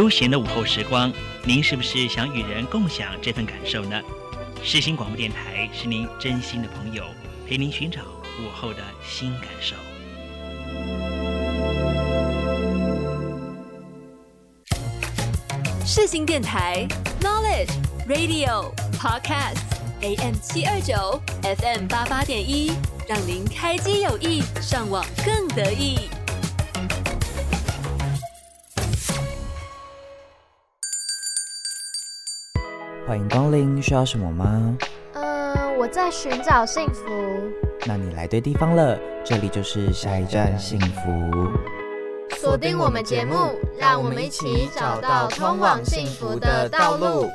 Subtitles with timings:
[0.00, 1.12] 悠闲的午后时光，
[1.44, 4.00] 您是不是想与人共享这份感受呢？
[4.62, 7.04] 世新广播电台是您真心的朋友，
[7.46, 9.76] 陪您寻找午后的新感受。
[15.84, 16.88] 世新电台
[17.20, 17.68] Knowledge
[18.08, 19.58] Radio Podcast
[20.00, 22.72] AM 七二九 FM 八八点一，
[23.06, 26.08] 让您开机有意，上网更得意。
[33.06, 34.78] 欢迎光临，需要什么吗？
[35.14, 37.04] 嗯，我在寻找幸福。
[37.86, 41.10] 那你来对地方了，这里就是下一站幸福。
[42.36, 47.28] 锁定我们节目，让我们一起找到通往幸福的道路。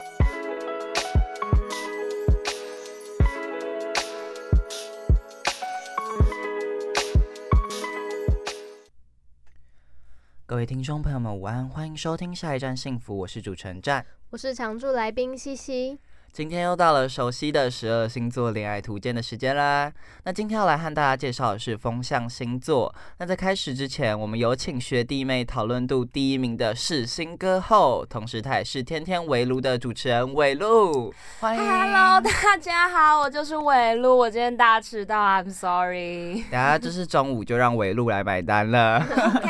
[10.47, 14.05] 各位听众朋友们，午安，欢迎收听下一站幸福，我是主持人战，
[14.35, 15.97] 我是常驻来宾西西。
[16.33, 19.89] 今天又到了熟悉的十二星座恋爱图鉴的时间啦。
[20.25, 22.93] 那今天要来和大家介绍的是风象星座。
[23.17, 31.13] 那在开始之前，我们有请学弟妹讨论度第一名的是新歌后，同时他也是天天围炉的主持人伟露。
[31.39, 34.17] 欢迎，Hello，大家好，我就是伟露。
[34.17, 36.43] 我今天大迟到，I'm sorry。
[36.51, 38.97] 等下就是中午就让伟露来买单了。
[38.99, 39.49] OK，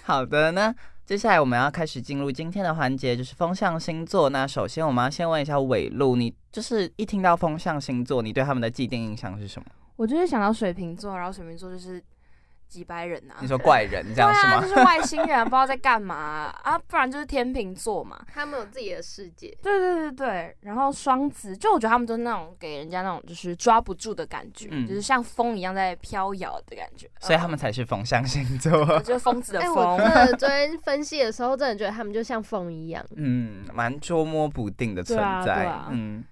[0.04, 0.74] 好的呢。
[1.08, 4.28] 接下来我们要开始进入今天的环节，就是风象星座。
[4.28, 9.66] 那首先我们要先问一下伟路，你就是一听到风象星座，你对他们的既定印象是什么？
[9.96, 12.04] 我就是想到水瓶座，然后水瓶座就是。
[12.68, 13.34] 几百人呐？
[13.40, 14.60] 你说怪人这样是吗？
[14.60, 16.14] 就是外星人，不知道在干嘛
[16.62, 16.78] 啊？
[16.78, 19.56] 不然就是天秤座嘛，他们有自己的世界。
[19.62, 29.74] 对对对对，然后双子，就我觉得他们都是那种给人家那种就是抓不住的感觉，就是像风一样在飘摇的感觉，所以他们才是风象星座，就是疯子的风。
[29.74, 36.24] 我真的 昨天分析的时候，真的觉得他们就像风一样，嗯，蛮捉摸不定的存在，嗯。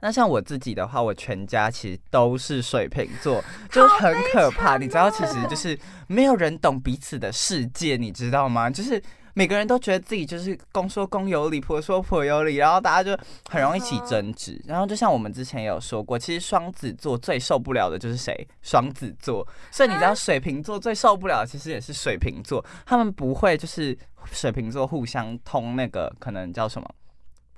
[0.00, 4.78] 那像我自己的话，我全家其实都是水瓶座， 就很可怕。
[4.78, 8.70] 你知道，其实就是没有人懂彼此的世界，你知道吗？
[8.70, 9.02] 就是
[9.34, 14.60] 每个人都觉得自己就是公说公有理，婆说婆有理，然后大家就很容易起争执。
[14.66, 18.46] 然后就像我们之前有说过，其实双子座最受不了的就是谁？
[18.62, 19.46] 双子座。
[19.70, 22.64] 所以你知道，水瓶座最受不了，其实也是水瓶座。
[22.86, 23.96] 他们不会就是
[24.32, 26.88] 水瓶座互相通那个，可能叫什么？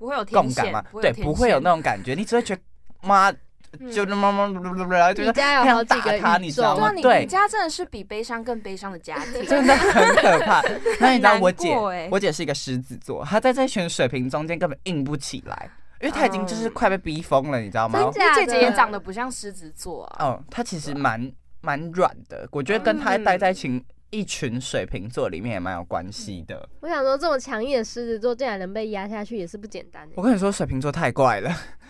[0.03, 0.83] 不会有共感吗？
[1.01, 2.61] 对，不会有那种感觉，你只会觉得
[3.03, 3.31] 妈，
[3.89, 6.91] 就那妈妈，你家有好几个他，你知道吗？
[7.01, 10.61] 对，你家真的是比悲伤更悲伤的家庭，真的很可怕。
[10.99, 11.73] 那你知道我姐，
[12.11, 15.69] 我姐是一个狮子座，她在这群水瓶中间根本硬不起来，
[16.01, 18.11] 因为她已经就是快被逼疯了，你知道吗？
[18.11, 20.25] 姐姐也长得不像狮子座啊。
[20.25, 21.31] 嗯，她其实蛮
[21.61, 23.81] 蛮软的，我觉得跟她待在一群。
[24.13, 26.69] 一群水瓶座里面也蛮有关系的。
[26.81, 30.13] 我想说，这么强硬的狮子座竟然能被压下去，也是不简单的。
[30.15, 31.49] 我跟你说，水瓶座太怪了。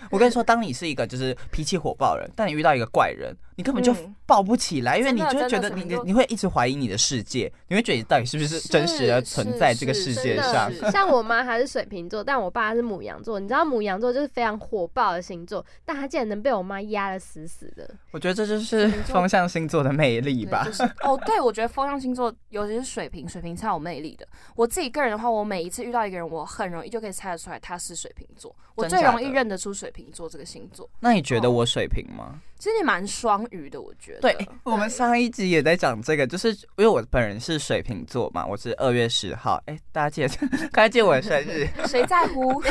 [0.09, 3.35] 我跟你说，当你是一个就是脾气火爆人，但你遇到一个怪人。
[3.55, 10.73] 你根本就抱不起来，因为你就会觉得你你你会一直怀疑你的世界，你会觉得你到底是不是真实的存在这个世界上。
[10.91, 13.39] 像我妈还是水瓶座，但我爸是母羊座。
[13.39, 17.87] 你知道母羊座就是非常火爆的星座，但他竟然能被我妈压得死死的。
[18.09, 20.67] 我觉得这就是风象星座的魅力吧。
[21.03, 24.27] 哦，对，我觉得风象星座尤其是水瓶，水瓶超有魅力的。
[24.55, 28.55] 我自己个人的话，我每一次遇到一个人，我很容易就可以猜得出来他是水瓶座。
[28.73, 30.89] 我最容易认得出水瓶座这个星座。
[30.99, 32.41] 那你觉得我水瓶吗？
[32.57, 34.21] 其实你蛮双鱼的，我觉得。
[34.21, 39.61] 对，我们上一集也在讲这个，就是 因为我本人是水瓶座嘛，我是二月十号。
[39.65, 41.67] 哎，大家记得， 快记我的生日。
[41.87, 42.61] 谁在乎？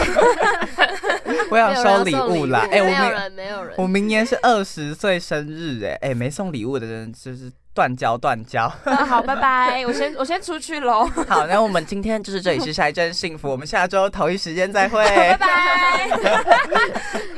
[1.51, 2.67] 我想收礼物啦！
[2.71, 3.75] 哎，没有人，没有人。
[3.79, 7.53] 我明年是二十岁生日，哎哎，没送礼物的人就是。
[7.75, 8.69] 断交，断交。
[9.09, 11.05] 好，拜拜，我先 我先出去喽。
[11.29, 15.03] 好，那我们今天就是这里是下一站幸福，我们下周同一时间再会。
[15.09, 16.09] 拜拜，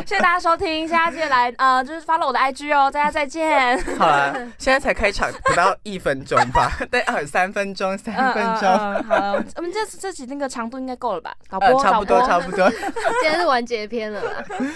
[0.05, 3.79] 谢谢大家收听，下次来呃就是发了我的 IG 哦，大家再见。
[3.97, 6.73] 好了，现在才开场不到一分钟吧？
[6.91, 8.69] 对，啊，三分钟，三分钟。
[9.05, 11.33] 好，我们这这集那个长度应该够了吧？
[11.49, 12.69] 导播，差不多，差不多。
[12.69, 14.21] 今天是完结篇了。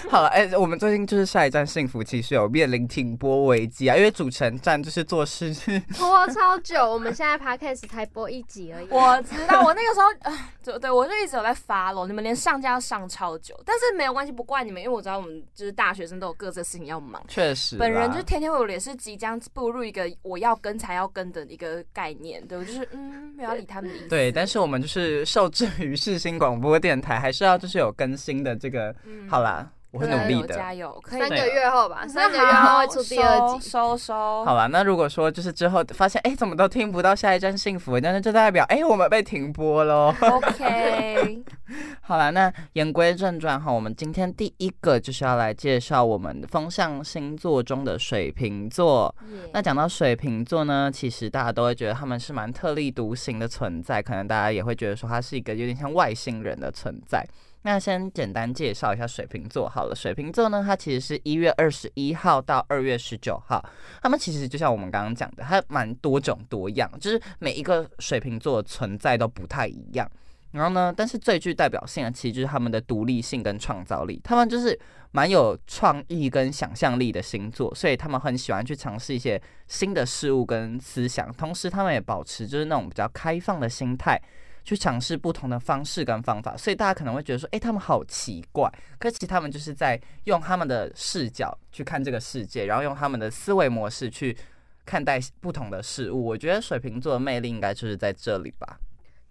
[0.09, 5.48] 好了，哎，我们最近就是下一站幸福，其实有面临停播危机啊，因为主城站就是做事。
[5.95, 8.87] 拖超久，我们现在 podcast 才播一集而已。
[8.89, 12.07] 我知道，我那个时候，就对，我就一直有在发咯。
[12.07, 17.23] 你们连上架要上超久，但是没有关系，不怪你们，因为我知道我们就是大学生都有各自的事情要忙。
[17.27, 24.07] 确实，本人就天天为我也是即将步入一个我要跟才要跟的一个概念，对我就是嗯，不要理他们的意思。
[24.07, 28.95] 对，但是我们就是受制于世新广播电台，还是要就是有更新的这个。
[29.29, 29.69] 好啦。
[29.91, 31.01] 我会努力的，加油！
[31.07, 34.13] 三个月后吧，三个月后会出第二集，收收。
[34.45, 40.13] 好了，那如果说就是之后发现，哎，怎么都听不到下一站幸福，那就代表，哎，我们被停播喽。
[40.21, 41.43] OK。
[42.01, 49.13] 好了，那言归正传哈，我们今天第一个就是要来介绍我们风象星座中的水瓶座。
[49.53, 57.25] 那讲到水瓶座呢，其实大家都会觉得他们是蛮特立独行的存在，可能大家也会觉得说他是一个有点像外星人的存在。
[57.63, 59.95] 那先简单介绍一下水瓶座好了。
[59.95, 63.63] 水瓶座呢，它其实是一月二十一号到二月十九号。
[64.01, 70.09] 他们其实就像我们刚刚讲的，它蛮多种多样，就是每一个水瓶座存在都不太一样。
[70.51, 74.19] 然后呢，但是最具代表性的，其实就是他们的独立性跟创造力。
[74.23, 74.79] 他们就是
[75.11, 81.31] 蛮有创意跟想象力的星座，所以他们很喜欢去尝试一些新的事物跟思想。
[81.33, 84.19] 同时，他们也保持就是那种比较开放的心态。
[84.69, 88.71] 去尝试不同的方式跟方法，所以大家可能会觉得说，哎，他们好奇怪。
[88.99, 94.37] 可其实他们就是在用他们的视角去看这个世界，然后用他们的思维模式去
[94.85, 96.23] 看待不同的事物。
[96.23, 98.79] 我觉得水瓶座的魅力应该就是在这里吧。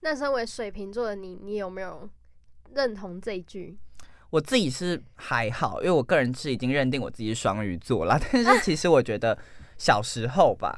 [0.00, 2.11] 那身为水瓶座的你，你有没有
[2.75, 3.79] 认同这一句？
[4.31, 8.19] 我自己是还好，因为我个人是已经认定我自己是双鱼座了。
[8.32, 9.38] 但是其实我觉得
[9.76, 10.76] 小时候吧，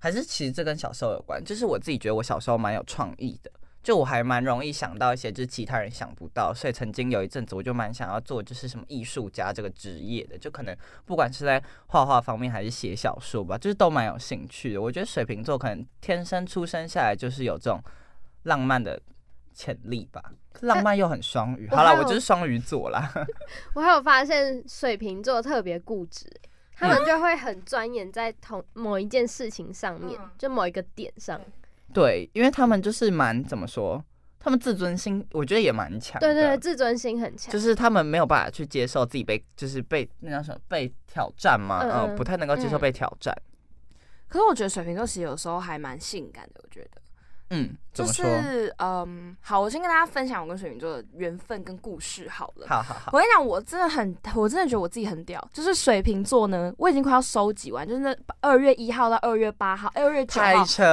[0.00, 3.52] 还是其实这跟小时候有关，就是我自己觉得我小时候蛮有创意的。
[3.82, 14.82] 就我还蛮容易想到一些，就是其他人想不到，所以曾经有一阵子，我就蛮想要做，就是什么艺术家这个职业的，就可能不管是在画画方面还是写小说吧，就是都蛮有兴趣的。
[14.82, 17.82] 我觉得水瓶座可能天生出生下来就是有这种
[18.42, 19.00] 浪漫的
[19.54, 20.22] 潜力吧，
[20.60, 21.66] 浪漫又很双鱼。
[21.70, 23.10] 好了，我就是双鱼座啦。
[23.74, 26.30] 我还有发现水瓶座特别固执，
[26.74, 31.40] 他们就会很钻研在同某一件事情上面，就某一个点上。
[31.92, 34.02] 对，因为他们就是蛮怎么说，
[34.38, 36.20] 他们自尊心我觉得也蛮强。
[36.20, 37.52] 对对对，自尊心很强。
[37.52, 43.34] 就是他们没有办法去接受自己被，就是被那叫什么被挑战嘛，嗯，不太能够接受被挑战。
[44.28, 47.00] 可是我觉得水瓶座其实有时候还蛮性感的，我觉得。
[47.50, 52.66] 嗯，就是嗯，好，我先跟大家分享我跟水瓶座的缘分跟故事好了。
[52.68, 55.44] 好好好，我跟你讲，我真的很，我真的觉得我自己很屌。
[55.52, 60.48] 就是水瓶座呢，我已经快要收集完，就是那二月一号到二月八号，二月九号，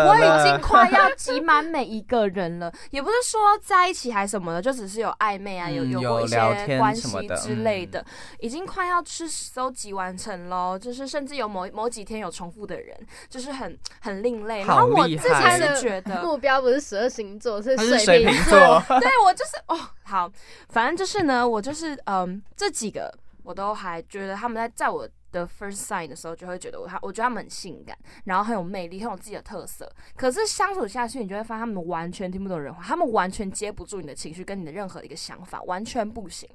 [0.08, 2.74] 我已经快要集满每一个人了。
[2.90, 8.04] 也不是说在一起还什么的，就只是有暧昧啊，有有过一些关系之类的，
[8.40, 10.76] 已经快要去收集完成喽。
[10.80, 12.98] 就是甚至有某某几天有重复的人，
[13.30, 14.64] 就是很很另类。
[14.64, 16.47] 然后我自己是觉得目标。
[16.48, 18.82] 标不是十二星座，是水瓶座。
[19.02, 20.32] 对我就是哦，好，
[20.70, 23.14] 反正就是呢，我就是嗯，这几个
[23.44, 29.92] 我都还觉得他们在在我的 first sign 的时候，就会觉得我他，我觉得他们很性感，然后很有魅力，很有自己的特色。
[30.16, 36.50] 可是相处下去，你就会发现他们完全听不懂人话，他们完全接不住你的情绪跟你的任何一个想法，完全不行。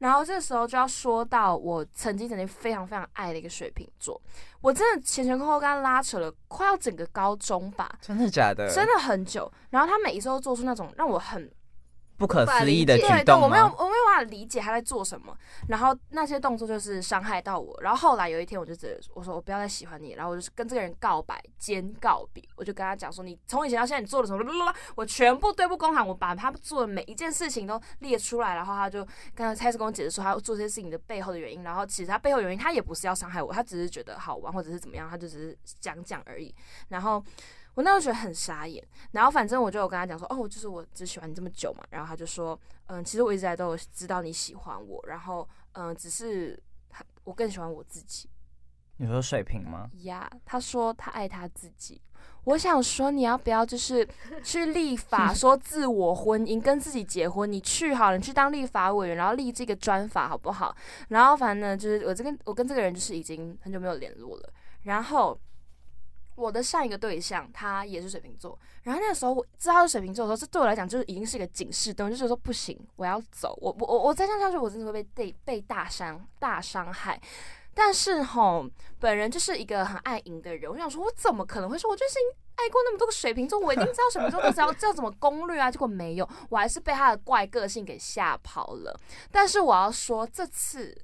[0.00, 4.20] 然后这个时候就要说到我曾经曾经非常非常爱的一个水瓶座，
[4.60, 8.68] 我真的前前后后跟他拉扯了快要整个高中吧，真的假的？
[8.74, 9.50] 真的很久。
[9.70, 11.50] 然后他每一次都做出那种让我很。
[12.20, 15.34] 不可思议的举动我没有，我没有办法理解他在做什么。
[15.68, 17.74] 然后那些动作就是伤害到我。
[17.80, 20.12] 然后后来有一天，我就觉得我说我不要再喜欢你。
[20.12, 22.44] 然后我就是跟这个人告白兼告别。
[22.56, 24.44] 我就跟他讲说，你从以前到现在你做了什么？
[24.94, 28.54] 我全部对簿公堂，我把他做的每一件事情都列出来。
[28.54, 29.02] 然后他就
[29.34, 31.62] 刚才开始跟我解释说，他做这些事情的背后的原因。
[31.62, 36.54] 然后其实他背后原因，他也不是要伤害我，他只是觉得好玩或者是怎么样，他就只是讲讲而已。
[36.88, 37.24] 然后。
[37.74, 46.60] 我那时候觉得很傻眼，然后反正我就有跟他讲说，哦，就是我只喜欢你这么久嘛，然后他就说，嗯，其实我一直来都有知道你喜欢我，然后嗯，只是
[47.24, 48.28] 我更喜欢我自己。
[48.96, 49.88] 你说水瓶吗？
[50.02, 52.00] 呀，他说他爱他自己。
[52.44, 54.06] 我想说，你要不要就是
[54.42, 57.50] 去立法说自我婚姻，跟自己结婚？
[57.50, 60.74] 你去好了，你去当立法委员，然后立这个专法好不好？
[61.08, 65.38] 然后反正呢，就是我这个我跟这个人就是已经很久没有联络了，然后。
[66.40, 68.58] 我的上一个对象，他也是水瓶座。
[68.82, 73.56] 然后那个时候我知道他是水瓶座的时候，这对我来讲就是已经是一个警示灯，就是说不行，我要走。
[73.60, 77.20] 我我我我再这样下去，我真的会被被大伤大伤害。
[77.74, 78.66] 但是吼，
[78.98, 80.70] 本人就是一个很爱赢的人。
[80.70, 82.14] 我想说，我怎么可能会说，我就是
[82.56, 85.70] 爱过那么多个水瓶座，我一定知道水瓶座都知道知道怎么攻略啊？
[85.70, 88.98] 结果没有，我还是被他的怪个性给吓跑了。
[89.30, 90.96] 但是我要说，这次。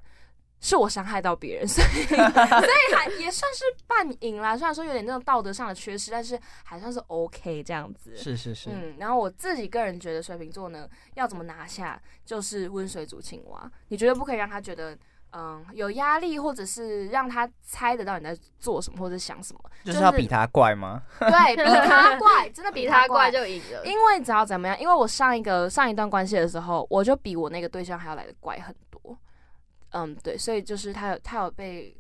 [0.60, 4.56] 是我伤害到别人， 所以所以还也算是半赢啦。
[4.56, 8.16] 虽然说有点那种道德上的缺失，但是还算是 OK 这样子。
[8.16, 8.70] 是是是。
[8.70, 13.70] 嗯，然后我自己个人觉得水瓶座呢，要怎么拿下，就是温水煮青蛙。
[13.88, 14.96] 你绝对不可以让他觉得
[15.32, 19.60] 嗯有压力，或者是让他猜得到你在做什么或者想什么。
[19.84, 21.02] 就是要比他怪吗？
[21.20, 23.84] 对 比他怪，真的比他怪就赢了。
[23.84, 28.80] 因为只要怎么样，因为我上一个上一段关系的时候，我就比我那个对象还要来的怪很多。
[29.90, 31.96] 嗯，对，所以就是他有他有被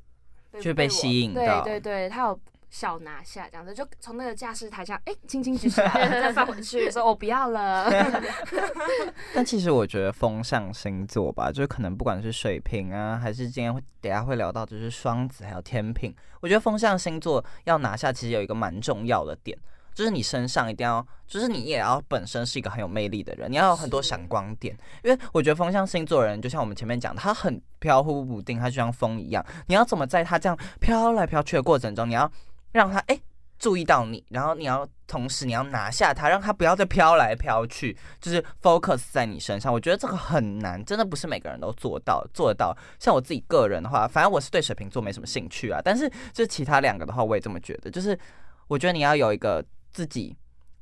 [0.60, 2.40] 就被吸引到，对对对，他有。
[2.68, 7.88] 小拿下这样子，就从那个驾驶台上，哎，轻轻举起来，再放回去，说我不要了。
[9.32, 19.56] 但其实我觉得风象星座吧，就是可能不管是水瓶啊，还是今天会等下会聊到，就是双子还有天平，我觉得风象星座要拿下，其实有一个蛮重要的点，
[19.96, 24.76] 就是你身上一定要，就是你也要本身是一个很有魅力的人，你要有很多闪光点。
[25.02, 32.30] 因为我觉得风象星座人，就像我们前面讲，他很飘忽不定，他就像风一样，你要怎么在他这样飘来飘去的过程中，你要。
[32.72, 33.18] 让他哎
[33.58, 39.72] 注意到你，然后你要同时你要拿下他，让他不要再飘来飘去，就是 focus 在你身上。
[39.72, 42.76] 我觉得这个很难，真的不是每个人都做到做得到。
[42.98, 45.80] 像我自己个人的话，反正我是对水瓶座没什么兴趣啊。
[45.82, 47.90] 但是就其他两个的话，我也这么觉得。
[47.90, 48.18] 就是
[48.68, 49.64] 我觉得你要有一个
[49.96, 50.36] 自己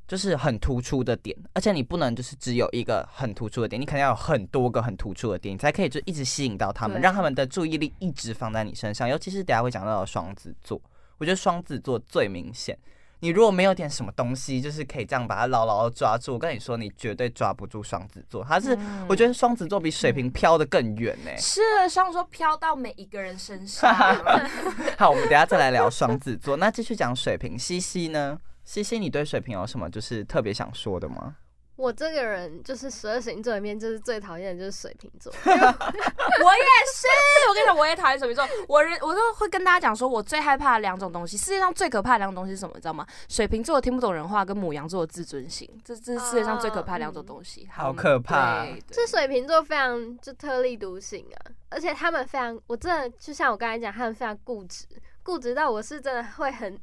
[0.08, 9.08] 就是很突出的点，而且你不能就是只有一个很突出的点，你肯定要有很多个很突出的点，你才可以就一直吸引到他们，让他们的注意力一直放在你身上。
[9.08, 10.80] 尤其是等下会讲到的双子座。
[11.18, 12.76] 我觉得双子座最明显，
[13.20, 16.34] 你如果没有点什么东西，就是可以这样把它牢牢的抓住。
[16.34, 18.44] 我跟你说，你绝对抓不住双子座。
[18.44, 18.76] 他是，
[19.08, 21.30] 我觉得双子座比水瓶飘得更远呢。
[21.38, 23.94] 是，双子座飘到每一个人身上。
[24.98, 26.56] 好，我们等下再来聊双子座。
[26.56, 28.36] 那继续讲水瓶，西西呢？
[28.64, 31.36] 西西，你对水瓶有什么就是特别想说的吗？
[31.76, 37.08] 我这个人就是十二星座里面就是最讨厌的就是水瓶座， 我也是。
[37.48, 38.48] 我跟你讲，我也讨厌水瓶座。
[38.68, 42.72] 我人我都会跟大家讲说，我最害怕的两种东西，世界上最可怕的两种东西是什么？
[42.76, 43.04] 你知道吗？
[43.28, 47.68] 水瓶座听不懂人话，跟母羊座的自尊心，这这是世界上最可怕两种东西。
[47.72, 48.64] 好可怕！
[48.88, 54.86] 这水瓶座非常就特立独行啊，而且他们非常，我真的就像我刚才讲，他们非常固执，
[55.24, 56.78] 固执到我是真的会很。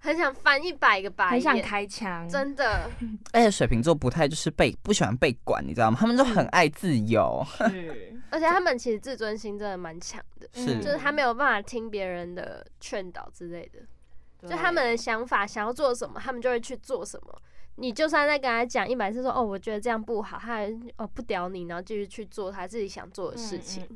[0.00, 2.88] 很想翻一百个白眼，很想开枪，真的。
[3.32, 5.96] 而且水瓶座不太就是被不喜欢被管，你知道吗？
[5.98, 8.12] 他们都很爱自由，是。
[8.30, 17.42] 而且他们其实自尊心真的蛮强的，是，就是他没有办法听别人的劝导之类的，就他们的想法想要做什么，他们就会去做什么。
[17.76, 23.86] 你就算再跟他讲一百次说哦，我觉得这样不好，他还哦不屌你，然后继续去做他自己想做的事情。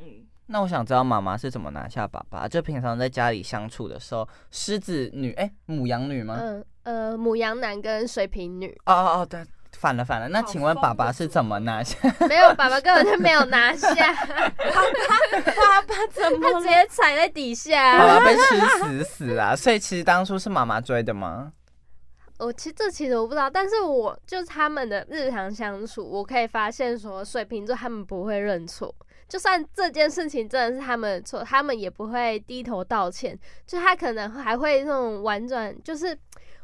[0.53, 2.49] 那我想知道妈妈是怎么拿下爸爸？
[2.49, 6.37] 就平常在家里相处的时候，狮子女哎，母羊女吗？
[6.41, 8.77] 嗯呃，母羊男跟水瓶女。
[8.87, 9.45] 哦哦哦，对，
[9.79, 10.29] 反了反了。
[10.29, 11.97] 那请问爸爸是怎么拿 下？
[12.29, 13.95] 没有，爸爸根本就没有拿下。
[13.95, 17.97] 爸爸怎么直接踩在底下？
[17.97, 19.55] 爸爸被吃死死啊！
[19.55, 21.53] 所以其实当初是妈妈追的吗？
[22.41, 28.93] 我其实这其实我不知道，但是我就是他们的日常相处，我可以发现说，水瓶座他们不会认错。
[29.31, 33.39] 就算这件事情真的是他们的错，他们也不会低头道歉。
[33.65, 36.19] 就他可能还会那种婉转，就是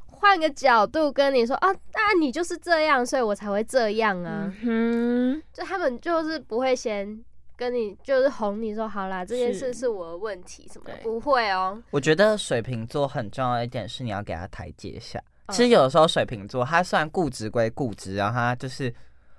[0.07, 4.53] 换个角度跟你说啊，那你就是这样，所以我才会这样啊。
[4.63, 7.25] 嗯，就他们就是不会先
[7.57, 11.81] 跟你就是哄你说好啦，这件事是我的问题什么的，不会哦。
[11.93, 15.23] 我觉得水瓶座很重要一点是你要给他台阶下。
[15.51, 18.93] 其实有的时候水瓶座他虽然固执归固执，然后他就是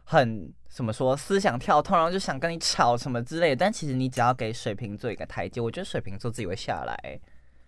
[0.08, 0.52] 很。
[0.70, 1.18] 怎么说？
[1.18, 3.56] 思想跳通，然后就想跟你吵什么之类的。
[3.56, 7.20] 但其实你只要给水瓶座一个台阶，我觉得水瓶座自己会下来。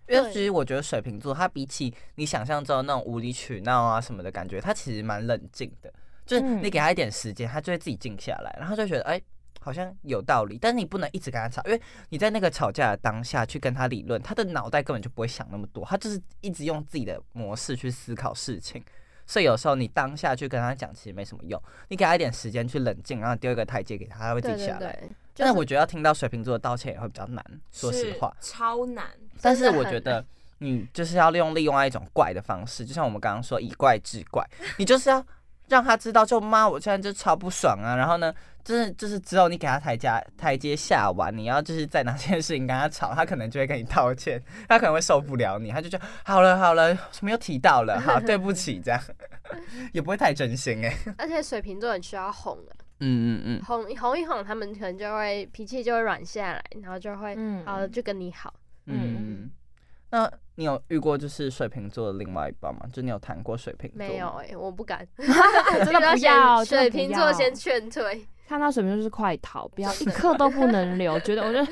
[0.08, 5.92] 因为其实我觉得水瓶座他比起你想象中的那种无理取闹啊什么的感觉，他其实蛮冷静的。
[6.24, 9.20] 就是你给他一点时间，他就会自己静下来，然后就觉得哎，
[9.60, 10.60] 好像有道理。
[10.62, 18.84] 但是你不能一直跟他吵，因为你在那个吵架的当下去跟他理论，他的脑袋根本就不会想那么多，他就是一直用自己的模式去思考事情。
[19.30, 21.62] 所以有时候你当下去跟他讲，其实没什么用。
[21.90, 24.98] 你给他一点时间去冷静，然后丢一个台阶给他，他会自己下来。
[25.36, 29.06] 但是我觉得要听到水瓶座的道歉也会比较难，说实话，超难。
[29.40, 30.26] 但是我觉得
[30.58, 34.44] 你就是要利用另外一种怪的方式，就像我们刚刚说以怪治怪，
[34.78, 35.24] 你就是要。
[35.70, 37.96] 让他知道，就妈，我现在就超不爽啊！
[37.96, 38.34] 然后呢，
[38.70, 40.08] 就是就是只有你给他台阶
[40.38, 49.02] 台阶下完，你要就是在哪件事情跟他吵，他可能就会跟你道歉，他可能会受不了你，他就觉得好了好了，什么又提到了， 好对不起，这样
[49.92, 50.96] 也不会太真心哎。
[51.18, 58.54] 而且水瓶座很需要哄啊，嗯嗯嗯，哄哄一哄，他们可能就会脾气就会软下来，然后就会嗯好了就跟你好，
[58.86, 59.52] 嗯嗯。
[60.12, 62.82] 那你有遇过就是水瓶座的另外一半吗？
[62.94, 63.98] 就你有谈过水瓶座？
[63.98, 66.64] 没有哎，我不敢， 真的不要。
[66.64, 71.20] 水瓶座先劝退，看到水瓶座就是快逃，不要一刻都不能留。
[71.22, 71.72] 觉得我觉得，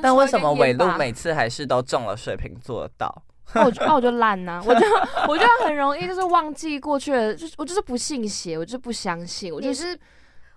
[0.00, 3.22] 但为什么尾路每次还是都中了水瓶座的道？
[3.52, 4.80] 那我就那我就烂呐，我就
[5.28, 9.52] 我就很容易就是忘记过去了，就我就是不信邪，我就是不相信。
[9.52, 9.98] 我就是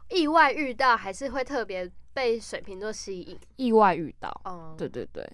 [0.09, 3.37] 意外遇到，还是会特别被水瓶座吸引？
[3.57, 5.29] 意外遇到，嗯对对对。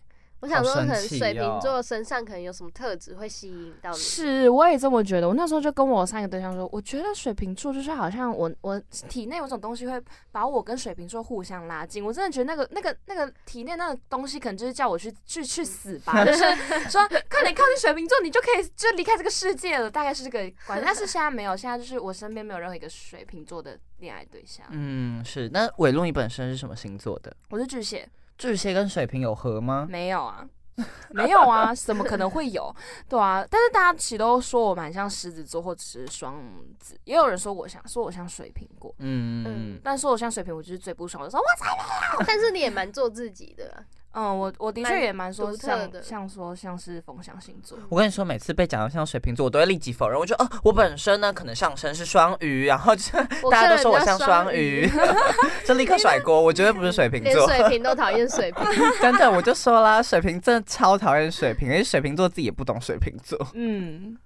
[0.46, 3.98] 我想说，可能水瓶座身上可能有什么特质会吸引到你。
[3.98, 5.28] 是，我也这么觉得。
[5.28, 10.00] 我那时候就跟我三个对象说，我觉得水瓶座就是好像我我体内有种东西会
[10.32, 12.06] 把我跟水瓶座互相拉近。
[12.06, 16.44] 我真的觉得那个那个那个体内那个东西，可能就是叫我去去去死吧，就是
[16.90, 19.90] 说快点靠近水瓶座，你就可以就离开这个世界了。
[19.90, 24.66] 大概是这个观但是现在没有，现在就是我身边没有任何一个水瓶座的恋爱对象。
[24.70, 25.50] 嗯，是。
[25.50, 27.36] 那伟露，你本身是什么星座的？
[27.50, 28.08] 我是巨蟹。
[28.38, 29.88] 巨蟹跟水瓶有合吗？
[29.90, 30.46] 没有啊，
[31.12, 32.74] 没有啊，怎么可能会有？
[33.08, 36.44] 对啊，但是大家其实都说我蛮像狮子座或者是双
[36.80, 42.26] 子，也有人说我像，说我像水瓶过，嗯嗯，但说我像水瓶，我就是最不爽的，说我才没有。
[42.28, 43.84] 但是你也蛮做自己的。
[44.18, 47.78] 嗯，我我的确也蛮说像像说像是风象星座。
[47.90, 50.18] 我跟你说，每次被讲到像水瓶座，我都会立即否认。
[50.18, 53.12] 我觉得哦，我本身呢可能上升是双鱼，然后就
[53.52, 54.90] 大家都说我像双鱼，
[55.68, 56.42] 就立刻甩锅。
[56.42, 58.64] 我绝对不是水瓶座，连水瓶都讨厌水瓶。
[59.02, 63.38] 真的，我就说啦，水瓶真的超讨厌水瓶，而且水瓶座自己也不懂水瓶座。
[63.54, 64.18] 嗯。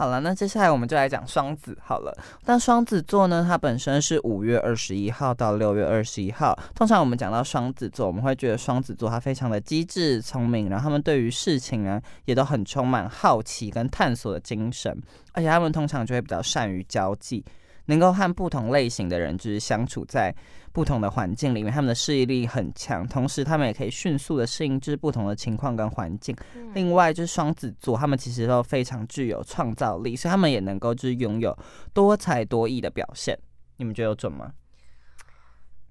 [0.00, 2.16] 好了，那接下来我们就来讲双子好了。
[2.46, 6.58] 那双子座呢，它本身是五月二十一号到六月二十一号。
[6.74, 14.90] 通常我们讲到双子座，我们会觉得双子座他非常的机智聪明，然后他们对于事情呢也都很充满好奇跟探索的精神，
[15.34, 17.44] 而且他们通常就会比较善于交际。
[17.86, 20.32] 能够和不同类型的人就是相处在
[20.72, 26.36] 不同的环境里面，他们的适应力很强，同时他们也可以迅速的适应就是不同的情况跟环境。
[26.74, 31.56] 另外就是双子座，他们其实都非常具有创造力，所以他们也能够就是拥有
[31.92, 33.38] 多才多艺的表现。
[33.76, 34.52] 你们觉得有准吗？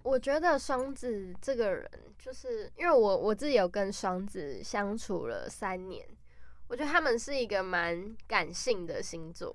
[0.04, 6.08] 我觉得双子这个人，就是因为我我自己有跟双子相处了三年，
[6.68, 9.54] 我觉得他们是一个蛮感性的星座。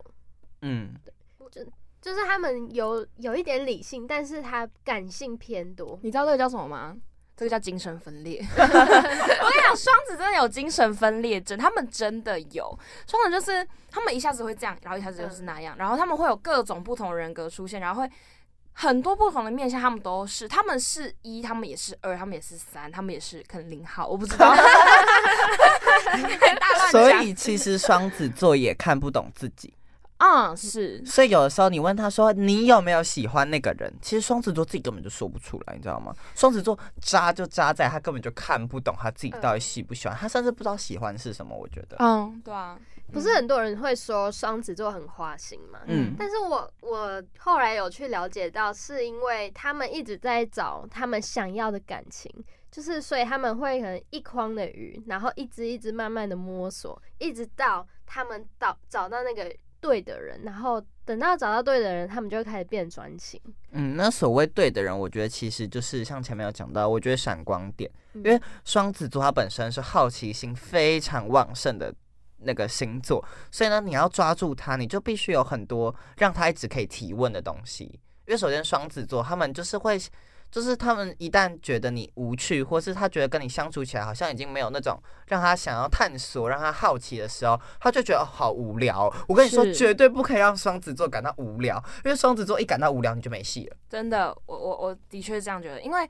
[0.61, 1.13] 嗯，对，
[1.51, 1.73] 就。
[2.05, 5.99] 就是他们有有一点理性，但是他感性偏多。
[6.03, 6.95] 你知道这个叫什么吗？
[7.35, 8.45] 这个叫精神分裂。
[8.55, 12.79] 我跟你讲，双子真的有精神分裂症，他们真的有。
[13.07, 18.11] 双子就是他们一下子会这样，然后一下子就是那样，然后他们会有各种不同人格出现，然后会
[18.75, 20.47] 很多不同的面相，他们都是。
[20.47, 24.55] 他们是一，他们也是二，他们也是三，他们也是可能零号，我不知道。
[26.91, 29.74] 所以其实双子座也看不懂自己。
[30.19, 36.15] 嗯，是，所以有的时候你问他说你有没有喜欢那个人，其实双子座自己根本就说不出来，你知道吗？
[36.35, 41.55] 双子座渣就渣在他根本就看不懂他自己到底喜不喜欢，他甚至不知道喜欢是什么。
[41.55, 42.79] 我觉得，嗯，对啊，
[43.13, 52.33] 不是很多人会说双子座很花心嘛，嗯，但是我我后来有去了解到，是因为他们一直在找他们想要的感情，
[52.71, 59.53] 就是所以他们会可能一筐的鱼，然后一只一只慢慢的摸索，一直到他们到找到那个。
[59.85, 63.39] 对的人，然后等到找到对的人，他们就会开始变专情。
[63.73, 71.95] 嗯，那所谓对的人，我觉得其实就是像前面有讲到，我觉得闪光点，因为双子座它本身是好奇心非常旺盛的
[72.39, 77.85] 那个星座，所以呢，你要抓住他，你就必须有很多让他一直可以提问的东西。
[78.27, 80.01] 因为首先双子座他们就是会。
[80.55, 89.13] 就是他们一旦觉得你无趣，或是他觉得跟你相处起来好像已经没有那种让他想要探索、让他好奇的时候，他就觉得好无聊。
[89.27, 93.77] 我跟你说，绝对不可以让双子座感到无聊，因为双子座一感到无聊，你就没戏了。
[93.91, 96.09] 真的，我我我的确是这样觉得，因为。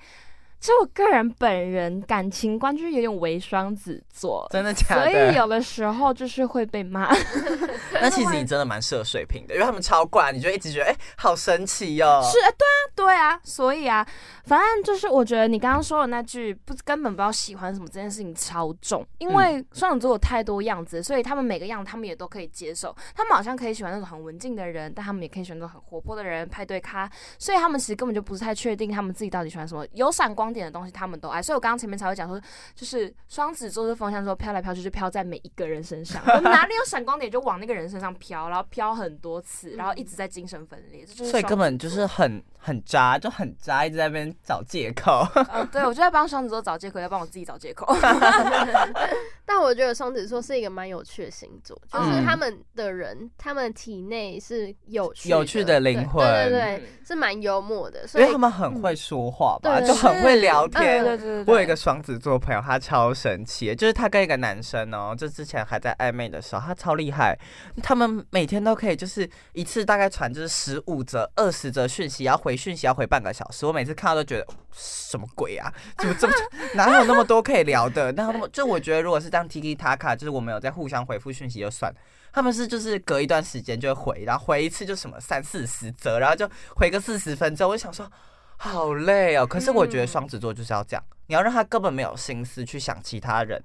[0.65, 5.11] 其实我个人本人感情观就是有点为双子座，真的假的？
[5.11, 7.15] 所以有的时候就是会被骂。
[8.01, 12.07] 那其实你真的蛮适合水瓶的，因为他们超怪，你就一直觉得哎，好神奇哟。
[12.23, 13.39] 是啊，对啊，对啊。
[13.45, 14.07] 所以啊，
[14.45, 22.97] 反正就是我觉得你刚刚说的那句不根本不知道喜欢什么这件事情超重，因为双子座有太多样子，所以他们每个样他们也都可以接受。
[23.15, 27.11] 他们好像可以喜欢那种很文静的人，但他们也可以选择很活泼的人，派对咖。
[27.39, 30.55] 所以他们其实根本就不是太确定他们自己到底喜欢什么，有闪光。
[30.55, 32.41] 点的东西他们都爱，所以我刚刚前面才会讲说，
[32.77, 45.27] 就是双子座的风向说飘来飘去就飘在每一个人身上，我们哪里有闪光点就往那个人身上飘，然后飘很多次，然后一直在精神分裂，所以根本就是很很渣，就很渣，一直在那边找借口。
[45.51, 47.87] 呃，对我就在帮双子座找借口，在帮我自己找借口。
[49.47, 60.35] 但我觉得双子座是一个蛮有趣的星座，就是他们的人，他们体内是有趣有趣的灵魂，对对对，是蛮幽默的，所以他们很会说话吧，就很会。
[60.45, 67.39] 聊天，对对我有一个双子座朋友，他超神奇，就是他跟一个男生哦，就之前还在暧昧的时候，他超厉害，
[67.83, 76.35] 他们每天都可以就是一次大概传就是十五则、二十则讯息，要回讯息要回半个小时，我每次看到都觉得什么鬼啊，怎么这么
[76.75, 78.13] 哪有那么多可以聊的？
[78.13, 81.95] 哪有那么就我觉得如果是这样 T K 塔卡，就是我们有在互相回复讯息就算，
[82.33, 88.11] 他们是就是隔一段时间就会回，然后回一次就什么三四十则，然后就回个四十分钟，我就想说。
[88.57, 89.45] 好累哦。
[89.45, 93.61] 可是我觉得双子座就是要这样，你要让他根本没有心思去想其他人，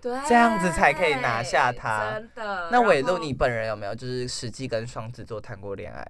[0.00, 2.10] 对，这样子才可以拿下他。
[2.14, 2.68] 真的。
[2.70, 6.04] 那伟路，你本人有没有就是实际跟双子座谈过恋爱？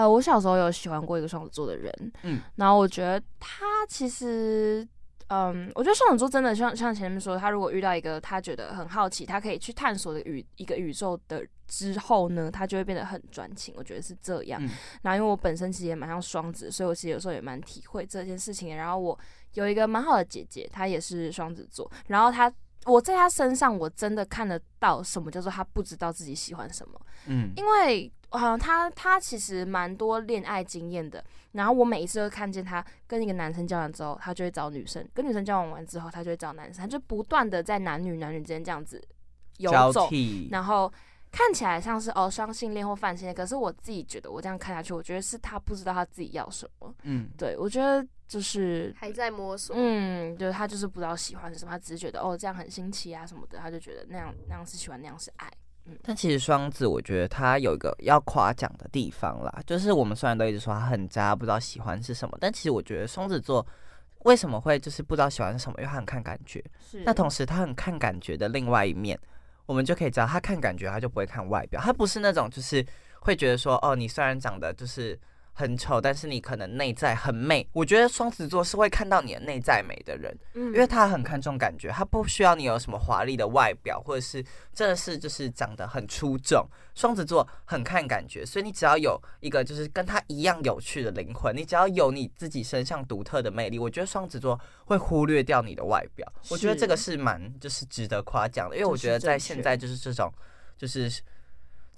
[0.00, 4.86] 嗯，呃，我小时候有喜欢过一个双子座的人，嗯，然后我觉得他其实。
[5.32, 13.72] 嗯，我觉得双子座真的像像前面说，他如果遇到一个他觉得很好奇，他可以去探索的宇一个宇宙的之后呢，他就会变得很专情。
[13.76, 14.60] 我觉得是这样。
[15.02, 18.76] 然后因为我本身其实也蛮像双子，所以我其实有时候也蛮体会这件事情。
[18.76, 19.16] 然后我
[19.54, 21.88] 有一个蛮好的姐姐，她也是双子座。
[22.08, 22.52] 然后她，
[22.86, 27.00] 我在她身上我真的看得到什么叫做她不知道自己喜欢什么。
[27.26, 28.12] 嗯，因为。
[28.38, 39.02] 好像他他其实蛮多恋爱经验的，然后我每一次都看见他跟一个男生交往之后，他就会找女生；跟女生交往完之后，他就会找男生，他就不断的在男女男女之间这样子
[39.58, 40.08] 游走，
[40.50, 40.92] 然后
[41.32, 46.94] 看起来像是哦双性恋或泛性恋，可是我自己觉得我这样看下去，我觉得是他不知道他自己要什么。
[47.02, 49.74] 嗯，对，我觉得就是还在摸索。
[49.76, 55.50] 嗯，对他就是不知道喜欢什么，他只是觉得哦这样很新奇啊什么的，他就觉得那样那样是喜欢，那样是爱。
[56.02, 63.66] 但其实双子，我觉得他有一个要夸奖的地方啦，就是我们虽然都一直说他很渣，不知道喜欢是什么，但其实我觉得双子座
[64.24, 66.64] 为什么会就是不知道喜欢是什么，因为他很看感觉。
[66.90, 67.02] 是。
[67.04, 69.18] 那同时他很看感觉的另外一面，
[69.66, 72.84] 我们就可以知道，他看感觉，他就不会看外表，他不是那种就是
[73.20, 75.18] 会觉得说，哦，你虽然长得就是。
[75.52, 77.66] 很丑，但是你可能内在很美。
[77.72, 86.66] 我觉得双子座是会看到你的内在美的人，嗯，因为他很看重感觉，他不需要你有什么华丽的外表，或者是真的是就是长得很出众。
[86.94, 96.30] 双子座很看感觉，所以你只要有一个就是跟他一样有趣的灵魂，你只要有你自己身上独特的魅力，我觉得双子座会忽略掉你的外表。
[96.48, 100.32] 我觉得这个是蛮就是值得夸奖的，因为我觉得在现在就是这种
[100.76, 101.10] 就是。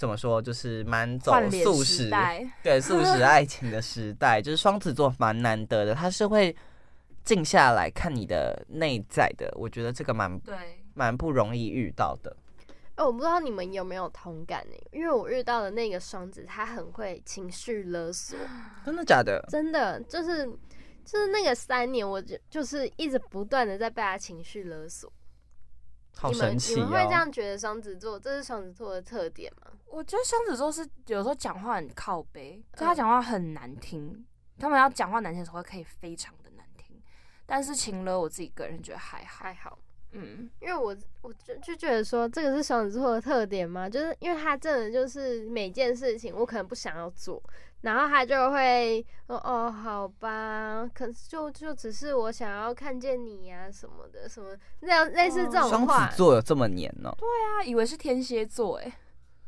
[0.03, 0.43] 怎么说？
[0.43, 2.11] 就是蛮走素食，
[2.61, 6.53] 对素食爱情的时代，就是双子座蛮难得的，他是会
[7.23, 9.49] 静下来看你的内在的。
[9.55, 10.57] 我觉得这个蛮对，
[10.95, 12.37] 蛮不容易遇到的。
[12.97, 14.75] 哎，我不知道你们有没有同感呢？
[14.91, 18.37] 因为我遇到的那个双子，他很会情绪勒索。
[18.85, 19.41] 真的假的？
[19.49, 20.45] 真的，就是
[21.05, 25.13] 就是那个三年，我就就是一直不断的在被他情绪勒索。
[26.15, 26.77] 好神奇哦！
[26.77, 29.73] 你们会这样觉得双子座这是双子座的特点吗？
[29.87, 34.25] 我觉得双子座是有时候讲话很靠背，就他讲话很难听。
[34.59, 37.03] 他们要讲话难听的时候可以非常的难听，
[37.47, 39.79] 但是晴了我自己个人觉得还还好。
[40.13, 47.43] 嗯，因为我我就就觉得说这个是双子座的特点嘛，就是因为他真的就是每件事情我可能不想要做，
[47.83, 55.99] 然后他就会说哦好吧，可是就就只是我想要看见你呀什么的什么那样类似这种话。
[55.99, 57.15] 双子座有这么黏哦？
[57.19, 58.93] 对啊，以为是天蝎座哎。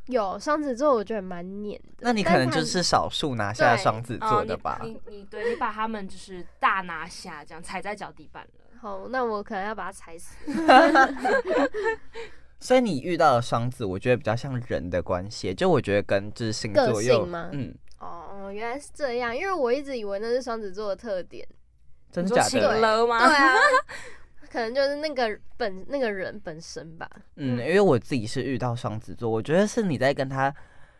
[0.08, 1.88] 有双子座，我觉得蛮黏的。
[2.00, 4.78] 那你可能就是少数拿下双子座的吧？
[4.82, 8.78] 你你对你把他们就是大拿下，这样踩在脚底板了。
[8.78, 10.36] 好，那我可能要把它踩死。
[12.60, 21.46] 所以你遇到的双子，我觉得比较像人的关系，就我觉得跟就是星座有嗯哦，原来是这样，因为我一直以为那是双子座的特点。
[22.12, 22.78] 真的假的？
[22.78, 23.26] 了吗？
[23.26, 23.54] 对啊。
[24.50, 27.10] 可能就是那个本那个人本身吧。
[27.34, 30.54] 嗯，因为我自己是遇到双子座，我觉得是你在跟他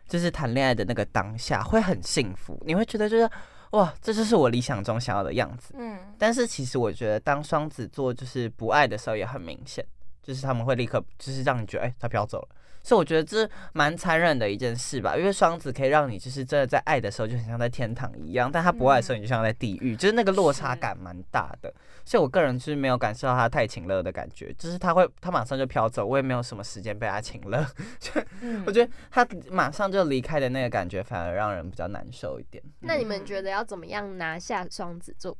[0.09, 3.29] 就是谈恋爱的那个当下会很幸福，你会觉得就是
[3.71, 5.73] 哇，这就是我理想中想要的样子。
[5.77, 9.85] 嗯，但是其实我觉得当双子座就是不爱的时候也很明显，
[10.21, 12.49] 就是他们会立刻就是让你觉得哎，他飘走了。
[12.85, 21.73] 所以我觉得这蛮残忍的一件事吧，因为双子可以让你就是真的在爱的时候就很像在天堂一样，但他不爱的时候你就像在地狱，就是那个落差感蛮大的。
[22.05, 27.65] 所以我个人就是没有感受到他太情乐的感觉，就是他会他马上就飘走，我也没有什么时间被他情乐。
[28.67, 32.63] 我觉得他马上就离开的那个感觉反而让人比较难受一点。
[32.81, 35.35] 那你们觉得要怎么样拿下双子座？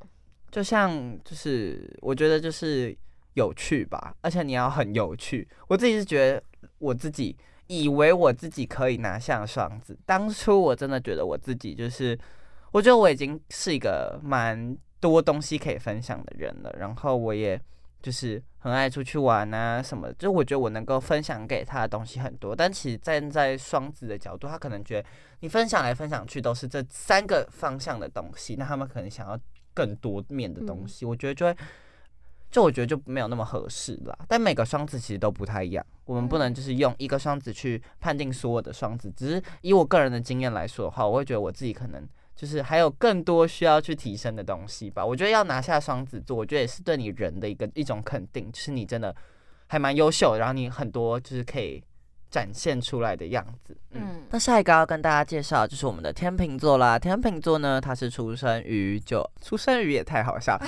[0.50, 2.98] 就像就是我觉得就是
[3.36, 5.48] 有趣吧，而且你要很有趣。
[5.68, 6.42] 我自己是觉得。
[6.78, 7.36] 我自己
[7.68, 12.18] 以为我自己可以拿下双子，当初我真的觉得我自己就是，
[12.72, 17.60] 我觉得我已经是一个蛮多东西可以分享的人了，然后我也
[18.02, 25.08] 就是很爱出去玩啊什么，就我觉得我能够分享给他的东西很多，但其实站在双子的角度，他可能觉得
[25.40, 29.40] 你分享来分享去都是这三个方向的东西，那他们可能想要
[29.74, 31.56] 更多面的东西，我觉得就会。
[32.56, 39.12] 就我觉得就没有那么合适啦，但每个双子其实都不太一样，我们不能就是用一个双子去判定所有的双子。
[39.14, 45.06] 只是以我个人的经验来说的话，我会觉得我自己可能就是还有更多需要去提升的东西吧。
[45.06, 49.14] 我觉得要拿下双子座，我觉得也是对你人的一个一种肯定，就是你真的
[49.68, 51.84] 还蛮优秀，然后你很多就是可以
[52.30, 53.76] 展现出来的样子。
[53.92, 56.98] 嗯，那下一个要跟大家介绍就是我们的天秤座啦。
[56.98, 60.58] 天秤座呢，它是出生于就出生于也太好笑。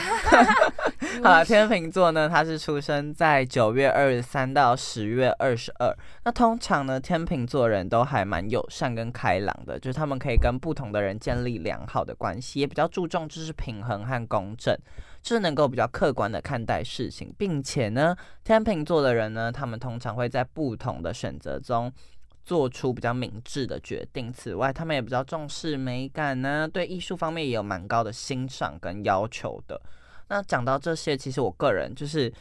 [1.23, 5.95] 好，天秤座呢，它是出生在九月二十三到十月二十二。
[6.23, 14.77] 那通常呢，天秤座人都还蛮友善跟开朗的，就是他们可以跟不同的人建立良好的关系，也比较注重就是平衡和公正，
[15.21, 21.91] 就是能够比较客观的看待事情，并且呢，天秤座的人呢，他们通常会在不同的选择中。
[22.45, 24.31] 做出比较明智的决定。
[24.31, 29.81] 此外，他们也比较重视美感呢，对艺术方面也有蛮高的欣赏跟要求的。
[30.29, 32.31] 那讲到这些，其实我个人就是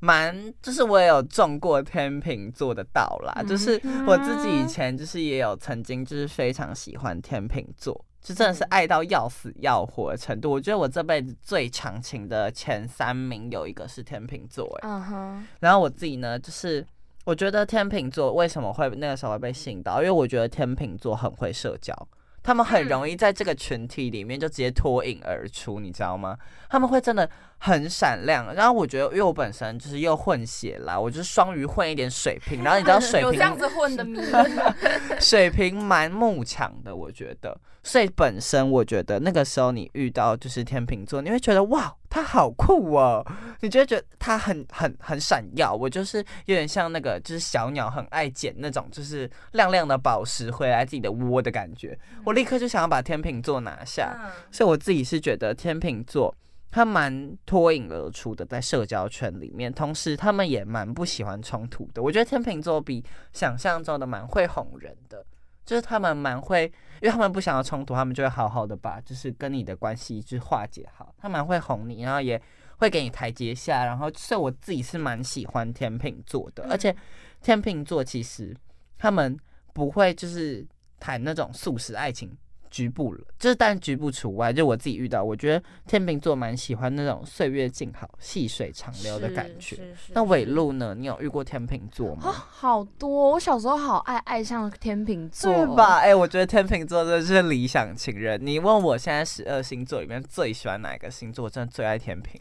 [0.00, 3.42] 蛮，就是我也有中过天秤座的道啦。
[3.48, 10.50] 就是我自己以前就是也有曾经就是非常喜欢天秤座，就真的是爱到要死要活的程度。
[10.50, 15.44] 我觉得我这辈子最长情的前三名有一个是天秤座，哎。
[15.60, 16.86] 然后我自己呢，就是。
[17.24, 19.98] 我觉得天秤座为什么会那个时候会被吸引到？
[19.98, 21.96] 因为我觉得天秤座很会社交，
[22.42, 26.36] 他们很容易在这个群体里面就直接脱颖而出，你知道吗？
[26.68, 27.28] 他们会真的
[27.64, 28.52] 很闪亮。
[28.54, 34.04] 然后我觉得，因为我本身就是又混血啦，我就是双鱼混一点水瓶，然后你知道 水瓶有这样子混的
[35.20, 37.56] 水瓶蛮慕强的，我觉得。
[37.84, 43.26] 所以本身我觉得那个时候你遇到就是天秤座，你会觉得哇，他好酷哦！
[43.58, 45.74] 你就会觉得他很很很闪耀。
[45.74, 51.98] 我就是有点像那个就是小鸟很爱捡那种就是亮亮的宝石回来自己的窝的感觉。
[52.24, 54.16] 我立刻就想要把天秤座拿下。
[54.52, 56.32] 所以我自己是觉得天秤座
[56.72, 62.02] 他蛮脱颖而出的，在社交圈里面，同时他们也蛮不喜欢冲突的。
[62.02, 65.24] 我觉得天秤座比想象中的蛮会哄人的。
[65.64, 66.64] 就是他们蛮会，
[67.00, 71.14] 因为他们不想要冲突，他们就会好好的把就是跟你的关系去化解好。
[71.18, 72.40] 他蛮会哄你，然后也
[72.78, 73.84] 会给你台阶下。
[73.84, 76.94] 然后，所以我自己是蛮喜欢天秤座的，而且
[77.40, 78.52] 天秤座其实
[78.98, 79.38] 他们
[79.72, 80.66] 不会就是
[80.98, 82.36] 谈那种素食爱情。
[82.72, 89.78] 局部了，就是但局部除外，就我自己遇到，我觉得天秤座蛮喜欢那种岁月静好、细水长流的感觉。
[90.08, 90.94] 那尾路呢？
[90.98, 92.32] 你有遇过天秤座吗？
[92.32, 95.98] 好多，我小时候好爱爱上天秤座，对吧？
[95.98, 98.40] 哎，我觉得天秤座真的是理想情人。
[98.42, 101.44] 你问我现在十二星座里面最喜欢哪个星座？
[101.44, 102.40] 我真的最爱天秤。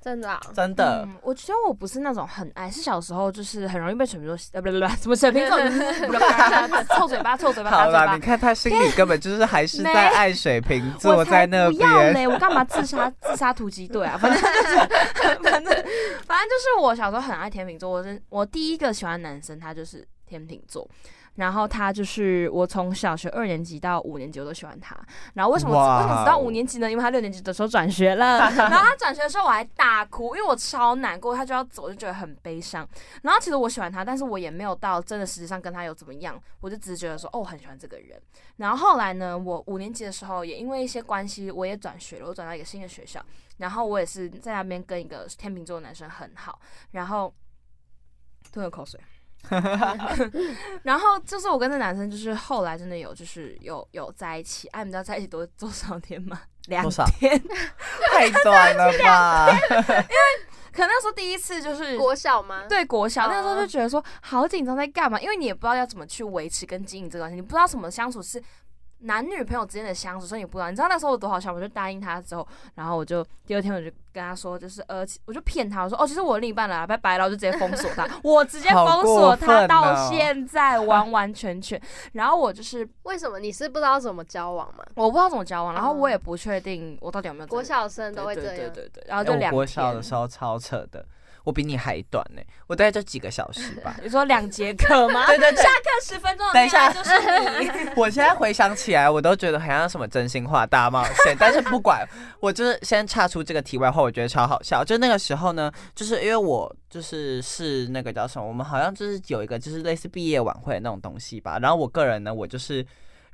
[0.00, 5.58] 真的，啊真的，我觉得我不是那种很爱，是小时候就是很容易被水瓶座，呃，不不不，什么水瓶座，
[6.96, 14.16] 臭嘴巴，臭嘴巴，好了，你看他心里根本就是还是在爱水瓶座，在那边嘞，我干嘛自杀自杀突击队啊？
[14.16, 14.76] 反正就是，
[15.42, 15.64] 反正
[16.26, 20.88] 反正就是我小时候很爱天秤座，我是我第一个喜欢男生，他就是天秤座。
[21.38, 24.98] 然后他就是我从小学二年级到五年级我都喜欢他。
[25.34, 26.90] 然后为什么为什么直到五年级呢？
[26.90, 28.50] 因为他六年级的时候转学了。
[28.58, 32.86] 然后他转学的时候我还大哭，因为我超难过，他就要走，就觉得很悲伤。
[33.22, 38.20] 然后其实我喜欢他，但是我也没有到真的实质上跟他有怎么样，我就只是觉得说哦，我很喜欢这个人。
[38.56, 43.24] 然后后来呢，我五年级的时候也因为一些关系，我也转学了，我转到一个新的学校。
[43.58, 46.60] 然后我也是在那边跟一个天秤座的男生很好。
[46.90, 47.32] 然后
[48.52, 49.00] 吞了口水。
[50.82, 54.68] 然后就是我跟那男生，就是后来真的有，就是有有在一起。
[54.68, 56.40] 哎，你知道在一起多 多少天吗？
[56.66, 56.86] 两
[57.18, 57.42] 天，
[58.10, 59.48] 太短了吧？
[59.70, 60.06] 因为
[60.70, 62.66] 可能那时候第一次就是国小吗？
[62.68, 65.18] 对，国小那时候就觉得说好紧张，在干嘛？
[65.20, 68.42] 因为你也不知道要怎么去维持跟经营这个关系，你不知道什么相处是。
[69.00, 70.70] 男女朋友之间的相处，所以你不知道。
[70.70, 81.80] 你知道那时候我多好笑，我就答应他之后，然后我就第二天我就跟他说，就是呃，我就骗他，我说哦，其实我另一半了，拜拜了，我就直接封锁他， 我直接封锁他到现在完完全全。
[82.12, 84.84] 然后我就是为什么你是不知道怎么交往吗？
[84.94, 87.46] 我不知道怎么交往，然后我也不确定我到底有没有。
[87.46, 91.06] 国小生都会这样，对对对，然后就两国小的时候超扯的。
[91.48, 93.96] 我比你还短呢，我大概就几个小时吧。
[94.04, 95.24] 你说两节课吗？
[95.32, 96.46] 对对对，下课十分钟。
[96.52, 97.10] 等一下就是
[97.58, 97.90] 你。
[97.96, 101.34] 我现在回想起来，我都觉得好像什么真心话大冒险。
[101.40, 102.06] 但是不管，
[102.38, 104.84] 我就是先岔出这个题外话，我觉得超好笑。
[104.84, 111.58] 就那个时候呢，就是因为我就是是那个叫什么，我们好像就是有一个就是类似毕业晚会那种东西吧。
[111.58, 112.86] 然后我个人呢，我就是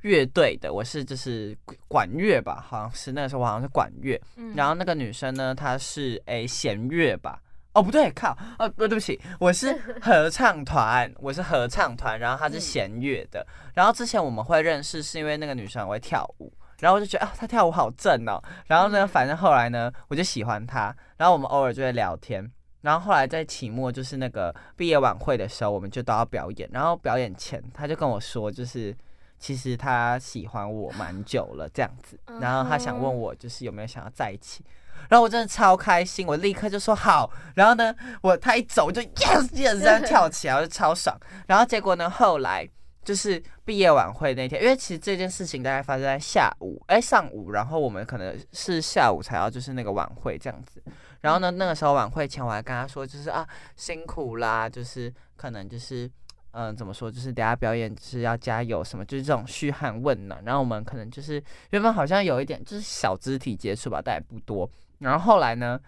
[0.03, 1.53] 乐队的，我是就是
[1.89, 4.17] 管乐吧，好像是那个时候我好像是管乐。
[4.55, 7.41] 然后那个女生呢，她是诶弦乐吧。
[7.75, 28.95] 哦，不对，靠，哦，不，对不起，我是 合唱团，我是合唱团，然后他是弦乐的，然后之前我们会认识是因为那个女生会跳舞，然后我就觉得啊，她跳舞好正哦，然后呢，反正后来呢，我就喜欢她，然后我们偶尔就会聊天，然后后来在期末就是那个毕业晚会的时候，我们就都要表演，然后表演前他就跟我说，就是
[29.37, 34.63] 其实他喜欢我蛮久了这样子，然后他想问我就是有没有想要在一起。
[35.09, 37.31] 然后我真的超开心，我立刻就说好。
[37.55, 41.17] 然后呢，我他一走就 yes yes 这样 跳起来，我就超爽。
[41.47, 42.67] 然后结果呢，后来
[43.03, 50.83] 就是毕业晚会那天，因为其实这件事情大概发生在下午，哎，上午，然后我们可能是下午才要就是那个晚会这样子。
[51.21, 56.09] 然后呢，那个时候晚会前我还跟他说，就是啊辛苦啦，就是可能就是
[56.51, 60.43] 嗯怎么说，就是等下表演是要加油什么，就是这种嘘寒问暖。
[60.43, 64.69] 然后我们可能就是原本好像有一点就是小肢体接触吧，但也不多。
[64.99, 65.79] 然后后来呢？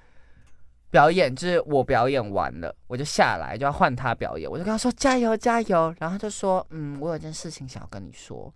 [0.89, 8.51] 表演就是我表演完了，我就下来就要换他表演，我就跟他说加油加油，然后他就说嗯，我有件事情想要跟你说，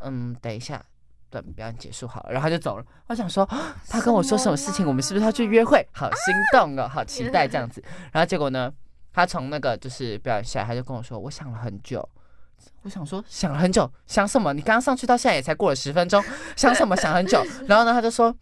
[0.00, 0.84] 嗯，等一下
[1.30, 2.84] 等表演结束好了，然后他就走了。
[3.06, 3.48] 我想说
[3.88, 5.86] 他跟我说什么事情，我们是不是要去约会？
[5.92, 7.80] 好心动哦，好期待这样子。
[8.10, 8.70] 然后结果呢，
[9.12, 12.06] 他从那个就是表演下来，他就跟我说，我想了很久，
[12.82, 14.52] 我想说想了很久，想什么？
[14.52, 16.20] 你刚刚上去到现在也才过了十分钟，
[16.56, 16.96] 想什么？
[16.96, 17.40] 想很久。
[17.68, 18.36] 然后呢，他就说。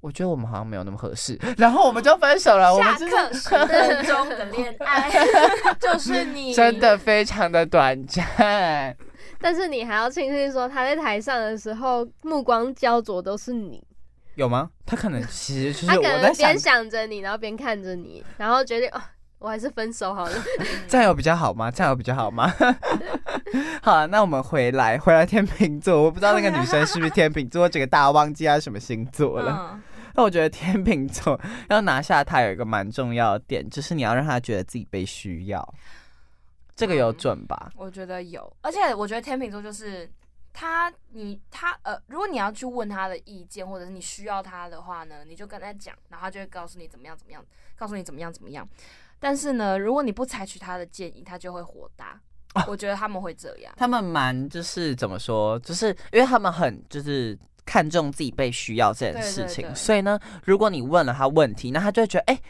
[0.00, 2.74] 我觉得我们好像没有那么合适， 然后我们就分手了。
[2.78, 5.10] 下课十分钟的恋爱
[5.78, 8.96] 就是你，真的非常的短暂。
[9.42, 13.82] 但是你还要庆幸说他在台上的时候目光焦灼都是你，
[14.34, 14.70] 有吗？
[14.86, 19.00] 他可能其实他可能边想着你，然后边看着你，然后决定哦，
[19.38, 20.32] 我还是分手好了。
[20.88, 21.70] 这样有比较好吗？
[21.70, 22.50] 这样有比较好吗？
[23.82, 29.78] 好，那我们回来回来天秤座，我不知道那个女生是不是天秤座，这个大忘记她什么星座了。
[30.14, 35.74] 那我觉得天秤座要拿下他有一个蛮重要的点，就是你要让他觉得自己被需要，
[36.74, 37.70] 这个有准吧？
[37.76, 40.10] 我觉得有，而且我觉得天秤座就是
[40.52, 47.44] 他，你他呃，如果你要去问他的意见，或者是你需要他的话呢，你就跟他讲，然后他就会告诉你怎么样怎么样，
[47.76, 48.68] 告诉你怎么样怎么样。
[49.18, 52.20] 但是呢，如果你不采取他的建议，他就会火大。
[52.66, 57.38] 我觉得他们会这样，他们蛮就是怎么说，就是因为他们很就是。
[57.64, 62.40] 看重自己被需要这件事情，所以呢，如果你问了他问题，那他就会觉得，哎，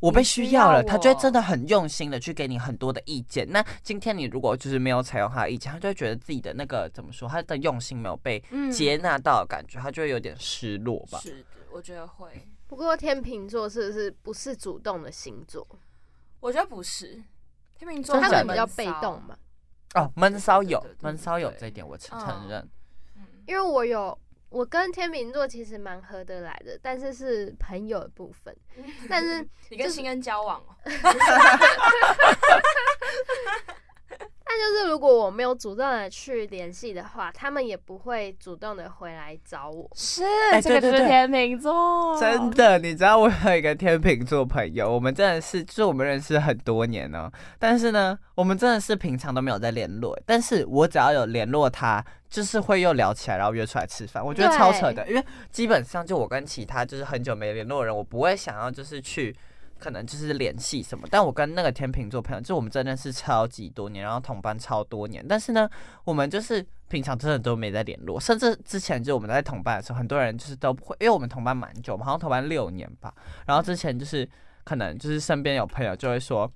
[0.00, 3.46] 我被需要了，他就会真的很用心的去给你很多的意见。
[3.50, 8.42] 那今天你如果就是没有采用他的意见，他就会觉得自己的那个怎么说，他的用心没有被
[8.72, 11.18] 接纳到，感觉他就会有点失落吧。
[11.18, 12.28] 是的，我觉得会。
[12.66, 15.66] 不过天秤座是不是不是主动的星座？
[16.40, 17.22] 我觉得不是，
[17.76, 19.36] 天秤座他们比较被动嘛。
[19.94, 22.66] 哦，闷骚有闷骚有这一点，我承承认。
[23.46, 24.16] 因为我有。
[24.50, 28.54] 我跟天秤座其实蛮合得来的，但是是朋友的部分。
[29.08, 30.74] 但是 你跟新恩交往哦。
[34.52, 39.88] 那就是如果我没有主动的去联系的话，他们也不会主动的回来找我。
[39.94, 40.24] 是，
[40.60, 42.18] 这个是天秤座。
[42.18, 50.18] 真的，你知道我有一个天秤座朋友，我们真的是，就是我们认识很多年了，但是呢，我们真的是平常都没有在联络。
[50.26, 54.24] 但是我只要有联络他，就是会又聊起来，然后约出来吃饭。
[54.24, 59.32] 我觉得超扯的，因为基本上就我跟其他就是很久没联络的人，我不会想要就是去。
[59.80, 65.68] 可能就是联系什么，但我跟那个天秤座朋友，就我们真的是超级多年，然后同班超多年，但是呢，
[66.04, 73.12] 我们就是平常真的都没在联络，甚至之前就我们在同班的时候，很多人就是都不会，因为我们同班蛮久，我们好像同班六年吧，
[73.46, 74.28] 然后之前就是
[74.62, 76.50] 可能就是身边有朋友就会说，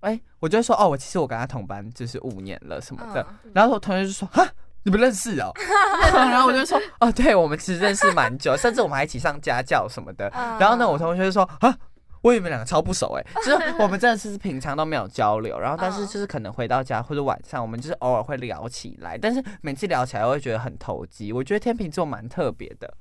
[0.00, 4.46] 哎，我就会说，哦，我其实我跟他同班就是五年了什么的，然后我同学就说，哈，
[4.82, 5.52] 你们认识哦，
[6.12, 11.76] 然后我就说，哦，对，我们其实认识蛮久，甚至我们还一起上家教什么的，然后呢，我同学就说，啊。
[12.24, 21.34] 我以为你们两个超不熟哎， 就是 我们真的是平常都没有交流，然后但是就是可能回到家或者晚上，我们就是偶尔会聊起来，但是每次聊起来我会觉得很投机。
[21.34, 22.92] 我觉得天秤座蛮特别的，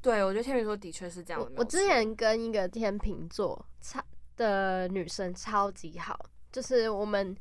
[0.00, 1.44] 对我觉得天秤座的确是这样。
[1.56, 4.00] 我之前跟一个天秤座超
[4.36, 6.16] 的女生超级好，
[6.52, 7.36] 就是我们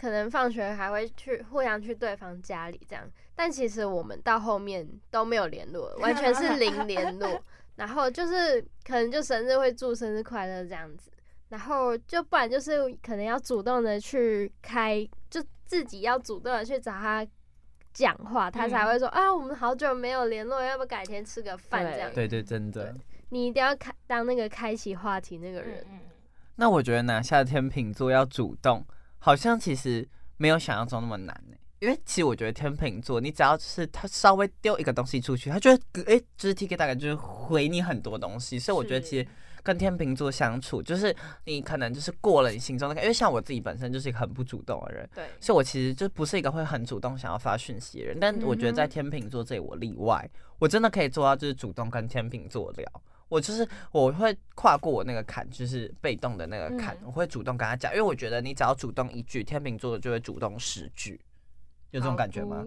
[0.00, 3.04] 可能放学还会去互相去对方家里这样，
[3.36, 7.38] 但其实我们到后面都没有联络，完全是零联络。
[7.76, 11.10] 然后就是可能就生日会祝生日快乐这样子，
[11.48, 17.26] 然后就不然就是可能要主动的去开，就自己要主动的去找他
[17.92, 22.10] 讲话，他才会说啊，我们好久没有联络，要不改天吃个饭这样？
[22.14, 22.94] 对对，真的。
[23.30, 25.84] 你一定要开当那个开启话题那个人。
[26.56, 28.86] 那我觉得拿下天秤座要主动，
[29.18, 30.06] 好像其实
[30.36, 31.51] 没有想象中那么难呢。
[31.82, 39.26] 因为其实我觉得天秤座，你只要是他稍微丢一个东西出去，他就会哎，就是 K 大概就是回你很多东西，所以我觉得其实
[39.64, 41.12] 跟天秤座相处，就是
[41.44, 52.86] 你可能就是过了你心中那个，因为像我自己本身就是一个很不主动的人，对，所以我其实就不是一个会很主动想要发讯息的人，但我觉得在天秤座这里我例外，我真的可以做到就是主动跟天秤座聊，
[53.28, 61.20] 我就是我会跨过我那个坎，就是被动的那个坎，我会主动跟他讲，因为我觉得你只要主动一句，天秤座就会主动十句。
[61.92, 62.66] 有这种感觉吗？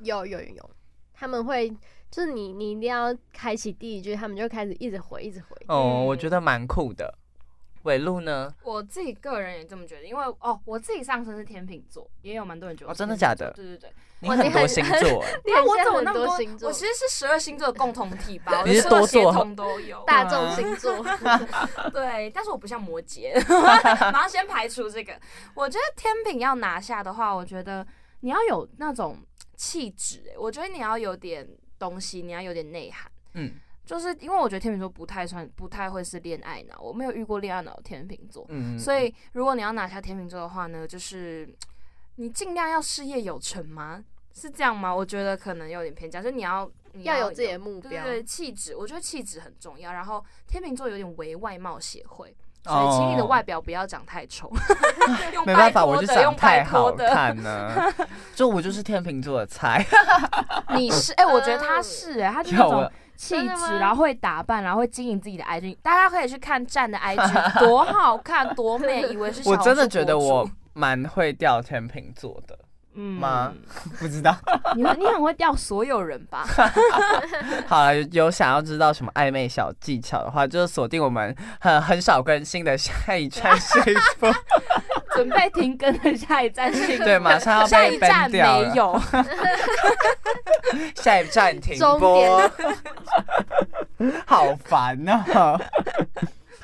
[0.00, 0.70] 有有有有，
[1.14, 1.70] 他们会
[2.10, 5.56] 就是你你一定要开启第一句，他们就开始一直回一直回。
[5.68, 7.14] 哦，我觉得蛮酷的，
[7.82, 8.52] 尾路呢？
[8.62, 13.52] 我自己个人也这么觉得，因为哦，我自己上升是天秤座，也有蛮多人觉得哦，真的假的？
[13.52, 16.68] 对对对，你很多星座， 你我怎么那么多星座？
[16.68, 21.04] 我其实是十二星座的共同体吧， 你是多座都有，大众星座。
[21.92, 23.34] 对，但是我不像摩羯，
[24.10, 25.12] 马上先排除这个。
[25.54, 27.86] 我觉得天秤要拿下的话，我觉得
[28.20, 29.18] 你要有那种
[29.56, 31.48] 气质，哎，我觉得你要有点
[31.78, 33.54] 东西，你要有点内涵，嗯。
[33.84, 41.48] 就是因为我觉得天秤座不太算，不太会是恋爱脑，我没有遇过恋爱脑天秤座，嗯，所以如果你要拿下天秤座的话呢，就是
[42.16, 44.04] 你尽量要事业有成吗？
[44.34, 44.92] 是这样吗？
[44.92, 49.92] 我觉得可能有点偏假，就你要你要有自己的目标，对气质，我觉得气质很重要。
[49.92, 52.36] 然后天秤座有点为外貌协会，
[52.66, 54.50] 所以请你的外表不要长太丑，
[55.46, 57.70] 没办法，我就长太好看呢。
[58.34, 59.84] 就我就是天秤座的菜，
[60.74, 62.90] 你是哎，我觉得他是哎，他就那种。
[63.18, 72.58] 气质，然后会打扮，然后会经营自己的 IG，大家可以去看站的 IG，多好看，多美，以为是我真的觉得我蛮会钓天秤座的，
[72.96, 73.52] 嗯吗？
[74.00, 74.34] 不知道，
[74.74, 76.46] 你你很会钓所有人吧？
[77.68, 83.82] 好了，有想要知道什么暧昧小技巧的话，就是锁定我们很很少更新的下一站 幸
[84.18, 84.26] 福。
[85.14, 86.98] 准备停更的下一站是？
[86.98, 89.00] 对，马上要被站没有。
[90.96, 92.50] 下一站停播。
[94.26, 95.24] 好烦呐！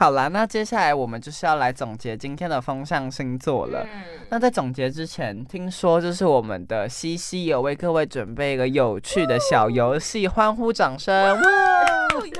[0.03, 3.87] 好啦，那接下来我们就是要来总结今天的风象星座了。
[4.31, 11.41] 那在总结之前，听说就是我们的西西有为各位准备一个有趣的小游戏，欢呼掌声！
[11.41, 11.41] 哇，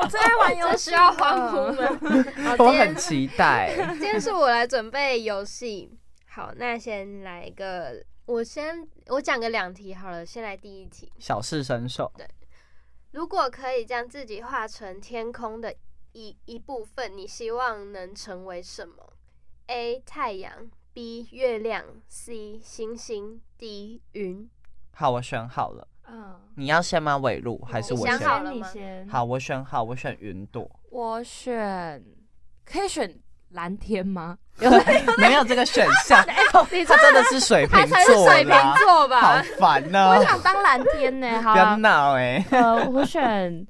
[0.01, 2.57] 我最爱玩游戏，需要欢呼吗？
[2.59, 3.73] 我很期待。
[3.93, 5.89] 今天是我来准备游戏。
[6.31, 11.13] 好，那先来一个，我先我讲个两题好了，先来第一题。
[11.21, 12.11] 小试身手。
[12.17, 12.27] 对，
[13.13, 15.73] 如果可以将自己画成天空的
[16.13, 18.95] 一一部分，你希望能成为什么
[19.67, 20.03] ？A.
[20.05, 20.53] 太阳
[20.93, 21.29] B.
[21.33, 22.61] 月亮 C.
[22.63, 24.03] 星星 D.
[24.13, 24.49] 云。
[24.95, 25.89] 好，我选好了。
[26.09, 27.17] 嗯，你要先吗？
[27.19, 28.19] 尾路还是我先？
[28.19, 28.69] 好了吗？
[28.73, 29.09] 先。
[29.09, 30.71] 好，我选好，我选云朵。
[30.91, 32.03] 我选，
[32.65, 33.19] 可以选。
[33.53, 34.39] 蓝天吗？
[35.21, 36.25] 没有这个选项。
[36.25, 39.21] 他真的是水瓶座水瓶座吧？
[39.21, 40.09] 好烦呢。
[40.09, 41.29] 我想当蓝天呢。
[41.53, 42.43] 不要闹哎。
[42.51, 43.67] 呃，我选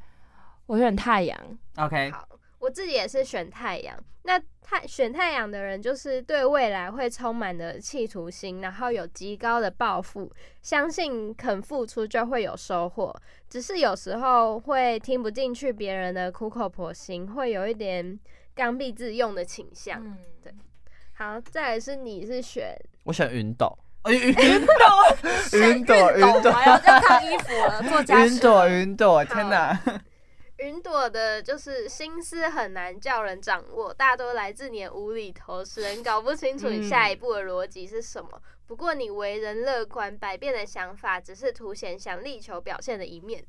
[0.66, 1.36] 我选太阳。
[1.78, 2.12] OK。
[2.12, 2.24] 好，
[2.62, 3.96] 我自己也是选太阳。
[4.22, 10.32] 那太选太阳的人，就是对未来会充满的企图心，然后有极高的抱负，
[10.62, 13.14] 相信肯付出就会有收获。
[13.50, 18.18] 只是有时候会听不进去别人的苦口婆心，会有一点。
[18.54, 20.52] 刚愎自用的倾向，对，
[21.14, 23.78] 好，再来是你是选，我选云朵，
[24.10, 24.44] 云朵，
[25.58, 29.80] 云朵， 云朵，要烫衣服了，做家 云朵，云朵，天哪，
[30.58, 38.30] 云朵的就是心思很难叫人掌握，大多来自你的无厘头，使人搞不清楚你下一步的逻辑是什么。
[38.66, 43.44] 不过你为人乐观，百变的想法只是凸显想力求表现的一面。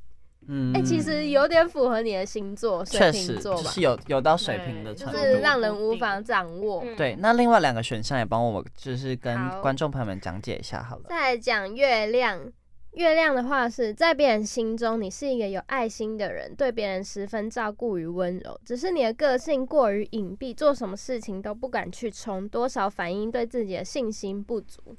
[0.49, 6.83] 嗯，哎，其实有点符合你的星座，水瓶座吧，是有有到水平的程度，就是让人无法掌握。
[6.97, 11.03] 对，那另外两个选项也帮我，就是跟观众朋友们讲解一下好了。
[11.07, 12.51] 再讲月亮，
[12.93, 24.95] 月亮的话是在别人心中，你是一个有爱心的人，对别人十分照顾与温柔，只是你的个性过于隐蔽，做什么事情都不敢去冲，多少反映对自己的信心不足，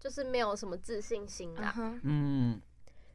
[0.00, 1.98] 就是没有什么自信心啊。
[2.02, 2.60] 嗯。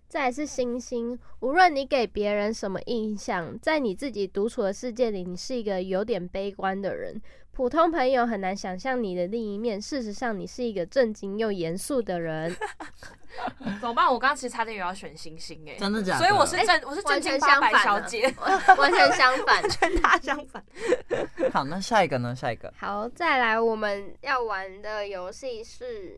[0.07, 7.21] 再是星星，无论你给别人什么印象，在你自己独处的世界里，你是一个有点悲观的人。
[7.59, 9.81] 普通朋友很难想象你的另一面。
[9.81, 12.55] 事实上，你是一个正经又严肃的人。
[13.81, 14.07] 怎么办？
[14.07, 16.19] 我刚刚其实差点也要选星星哎，真的假的？
[16.19, 18.33] 所以我是正，我是正经相反小姐，
[18.79, 20.63] 完全相反，全他相反。
[21.51, 22.33] 好，那下一个呢？
[22.33, 22.73] 下一个。
[22.77, 26.17] 好，再来我们要玩的游戏是。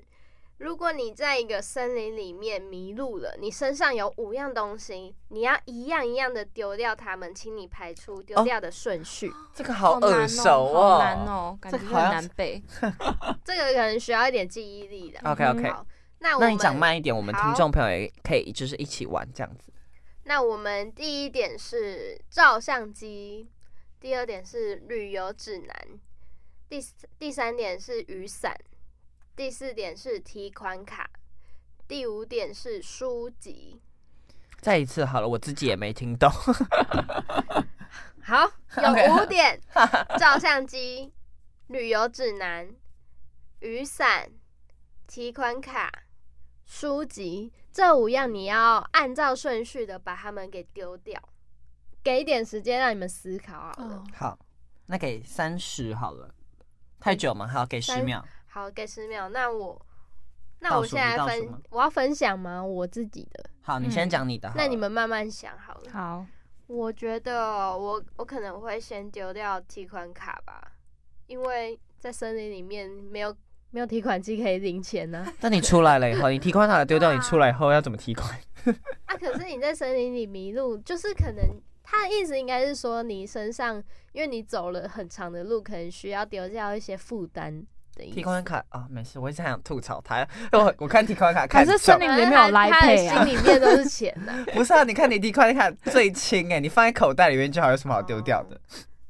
[0.61, 9.33] 如果你在一个森林里面迷路了，你身上有五样东西，你要一样一样的丢掉它们，请你排出丢掉的顺序。
[9.55, 12.61] 这个好耳熟哦，难哦，感觉很难背。
[13.43, 15.19] 这个可能需要一点记忆力的。
[15.31, 15.73] OK OK，
[16.19, 19.73] 那那你讲慢一点，我们听众朋友也可以就是一起玩这样子。
[20.25, 23.49] 那我们第一点是照相机，
[23.99, 25.87] 第二点是旅游指南，
[26.69, 26.79] 第
[27.17, 28.55] 第三点是雨伞。
[29.41, 31.09] 第四点是提款卡，
[31.87, 33.81] 第五点是书籍。
[34.59, 36.29] 再一次好了，我自己也没听懂。
[38.21, 39.59] 好，有五点：
[40.19, 41.11] 照相机、
[41.69, 42.69] 旅游指南、
[43.61, 44.29] 雨伞、
[45.07, 45.91] 提款卡、
[46.63, 47.51] 书籍。
[47.71, 51.19] 这五样你要按照顺序的把它们给丢掉。
[52.03, 54.03] 给一点时间让你们思考好了。
[54.13, 54.37] 好，
[54.85, 56.31] 那给三十好了。
[56.99, 57.47] 太久吗？
[57.47, 58.23] 好，给十秒。
[58.53, 59.29] 好，给十秒。
[59.29, 59.81] 那我，
[60.59, 62.61] 那我现在分，我要分享吗？
[62.61, 63.49] 我自己的。
[63.61, 64.51] 好，你先讲你的。
[64.57, 65.91] 那你们慢慢想好了。
[65.93, 66.25] 好，
[66.67, 70.73] 我觉得我我可能会先丢掉提款卡吧，
[71.27, 73.33] 因为在森林里面没有
[73.69, 75.25] 没有提款机可以领钱呢。
[75.39, 78.37] 那你出来了以后，你提款卡丢掉，你出来以后要怎么提款？
[79.05, 81.41] 啊，可是你在森林里迷路，就是可能
[81.81, 83.81] 他的意思应该是说你身上，
[84.11, 87.65] 因为你走了很长的路，可能需要丢掉一些负担。
[88.09, 90.27] 提款卡啊，没事，我一直想吐槽他。
[90.53, 94.33] 我我看提款卡，可是森林里没有来配啊，心里面都是钱呐。
[94.53, 98.59] 不是啊，你看你提款卡最轻哎，你放在口袋里面就好，有什么好丢掉的？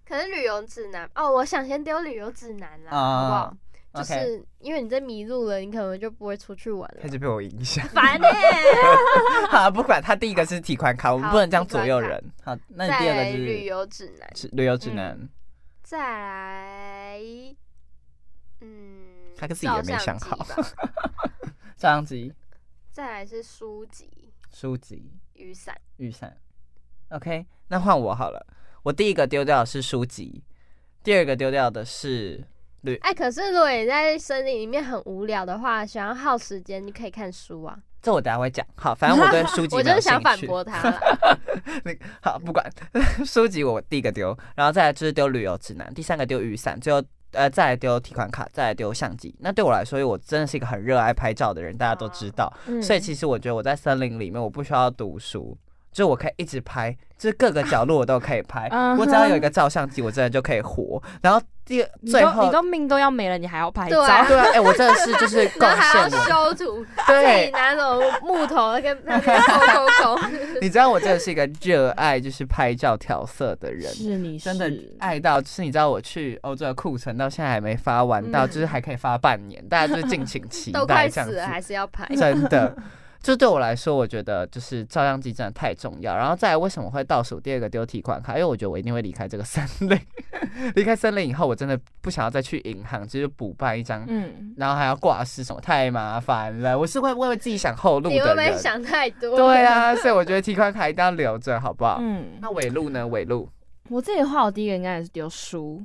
[0.07, 3.55] 可能旅游指南哦，我想先丢旅游指南啦，好不好？
[3.93, 6.99] 就是因为你在迷路了，你可能就不会出去玩了。
[7.01, 8.25] 他就被我影响，烦呢。
[9.51, 12.23] 好，不管他第一个是提款卡，我们不能这样左右人。
[12.41, 14.29] 好，那你第二个是旅游指南。
[14.53, 15.17] 旅游指南。
[15.83, 17.19] 再来。
[18.61, 19.03] 嗯，
[19.35, 20.37] 他自己也没想好。
[21.77, 22.31] 照相机，
[22.91, 26.37] 再来是书籍，书籍，雨伞，雨伞。
[27.09, 28.45] OK，那换我好了。
[28.83, 30.43] 我第一个丢掉的是书籍，
[31.03, 32.43] 第二个丢掉的是
[32.81, 32.95] 旅。
[32.97, 37.75] 哎，可是如果你在森林里面很无聊的话，想要耗时间，你可以看书啊。
[37.99, 38.63] 这我等下会讲。
[38.75, 40.99] 好，反正我对书 籍我就是想反驳他了。
[41.83, 42.63] 那好，不管
[43.25, 47.03] 书籍，我第一个丢，然后再来就是丢旅游指南，第三个丢雨伞，最后。
[47.31, 49.35] 呃，再来丢提款卡，再来丢相机。
[49.39, 52.51] 那对我来说，因为我真的是一个很热爱拍照的人，大家都知道。
[52.81, 55.57] 所以其实我觉得我在森林里面，我不需要读书，
[55.91, 58.67] 就我可以一直拍，就是各个角落我都可以拍。
[58.97, 61.01] 我只要有一个照相机，我真的就可以活。
[61.21, 61.41] 然后。
[61.71, 64.05] 第最后你都命都要没了，你还要拍照？
[64.27, 66.03] 对啊， 哎，我真的是就是贡献。
[66.03, 70.27] 我修图，对，拿种木头跟那个抠抠抠。
[70.59, 74.69] 你知道我真的是一个热爱就是拍照调色的人，是你真的
[74.99, 82.75] 爱到就是你知道我去欧洲的库存到现在还没发完，到就是还可以发半年，大家就敬请期待这样子，还是要拍，真的。
[83.21, 86.15] 就对我来说，我觉得就是照相机真的太重要。
[86.15, 88.33] 然后再来，为什么会倒数第二个丢提款卡？
[88.33, 89.99] 因为我觉得我一定会离开这个森林。
[90.75, 96.77] 离开森林以后，我真的不想要再去银行，就是补办一张，嗯，然后还要挂失什么，太麻烦了。
[96.77, 98.17] 我是会为自己想后路的人。
[98.17, 99.37] 你会不会想太多？
[99.37, 101.99] 对啊，所以我觉得提款卡一定要留着，好不好？
[102.01, 102.31] 嗯。
[102.41, 103.07] 那尾路呢？
[103.07, 103.47] 尾路，
[103.89, 105.81] 我自己的话，我第一个应该也是丢书。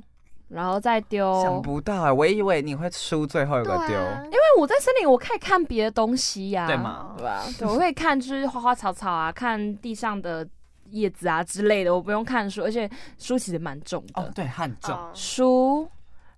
[0.49, 2.13] 然后再丢，想不到啊！
[2.13, 3.95] 我以为你会输最后一个丢，
[4.25, 7.13] 因为我在森林，我可以看别的东西呀，对吗？
[7.17, 7.43] 对吧？
[7.59, 10.47] 对，我会看就是花花草草啊，看地上的
[10.91, 15.89] 叶子啊之类的，我不用看书，而且书其实蛮重的，哦，对，很重书。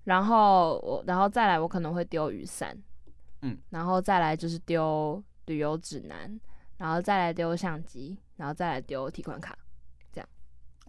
[0.06, 2.76] 然后我，然后再来，我可能会丢雨伞，
[3.44, 6.40] 嗯，然后再来就是丢旅游指南，
[6.78, 9.56] 然后再来丢相机，然后再来丢提款卡。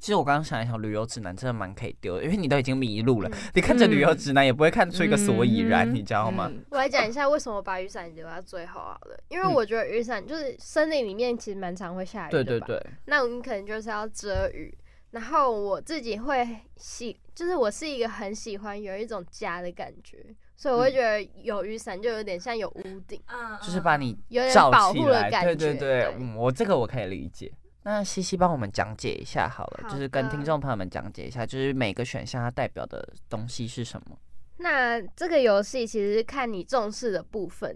[0.01, 6.51] 其实我刚刚想一想，旅游指南真的蛮可以丢的，因为你都已经迷路了，你看着旅游指南也不会看出一个所以然，你知道吗？
[6.71, 12.83] 我来讲一下为什么把雨伞留到最后好了，因为我觉得雨伞就是森林里面其实蛮常会下雨，对对对。
[13.05, 14.75] 那我们可能就是要遮雨，
[15.11, 20.25] 然后我自己会喜，就是我是一个很喜欢有一种家的感觉，
[20.57, 23.21] 所以我会觉得有雨伞就有点像有屋顶，
[23.63, 25.55] 就是把你有点保护的感觉。
[25.55, 27.53] 对对对，嗯，我这个我可以理解。
[27.83, 34.19] 那西西帮我们讲解一下好了，就是跟听众朋友们讲解一下，就是每个选项它代表的东西是什么。
[34.59, 37.75] 那这个游戏其实看你重视的部分，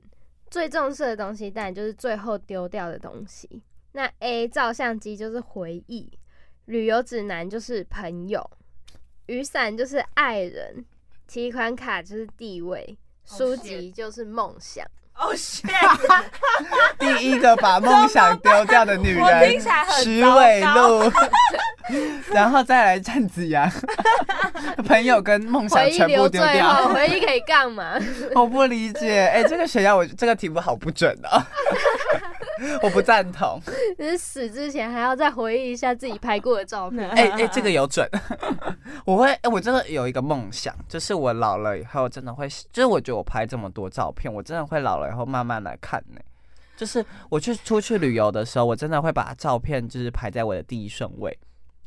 [0.50, 3.62] 最重视的东西当然就是最后丢掉的东西。
[3.92, 6.12] 那 A 照相机就是回忆，
[6.66, 8.50] 旅游指南就是朋友，
[9.26, 10.84] 雨伞就是爱人，
[11.26, 14.86] 提款卡就是地位，书籍就是梦想。
[16.98, 19.60] 第一个把梦想丢掉的女人，
[20.02, 21.10] 石伟路，
[22.32, 23.70] 然后再来郑子阳，
[24.86, 27.98] 朋友跟梦想全部丢掉，回忆可以干嘛？
[28.34, 31.46] 我不理解，哎，这个学校我这个题目好不准啊。
[32.82, 33.60] 我不赞同。
[33.98, 37.08] 就是死之前还要再回忆一下自己拍过的照片。
[37.10, 38.08] 哎哎，这个有准。
[39.04, 46.20] 我会，哎，我真的有一个梦想，就是我老了以后真的会，就是我觉得我拍这么多照片，我真的会老了以后慢慢来看呢。
[46.76, 51.36] 就是我去出去旅游的时候，我真的会把照片就是排在我的第一顺位。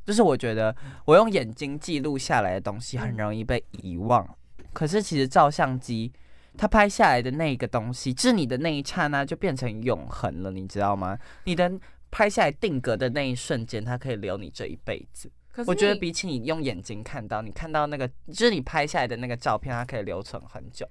[0.05, 4.25] 就是我觉得我用眼睛记录下来的东西很容易被遗忘，
[4.71, 6.11] 可是其实照相机。
[6.57, 11.17] 他拍下来的那个东西，是你的那一刹那就变成永恒了，你知道吗？
[11.43, 11.71] 你的
[12.09, 15.31] 拍下来定格的那一瞬间，它可以留你这一辈子。
[15.65, 20.87] 我觉得比起你用眼睛看到，你看到那个，就是你拍下来的那个照片，它可以留存很久。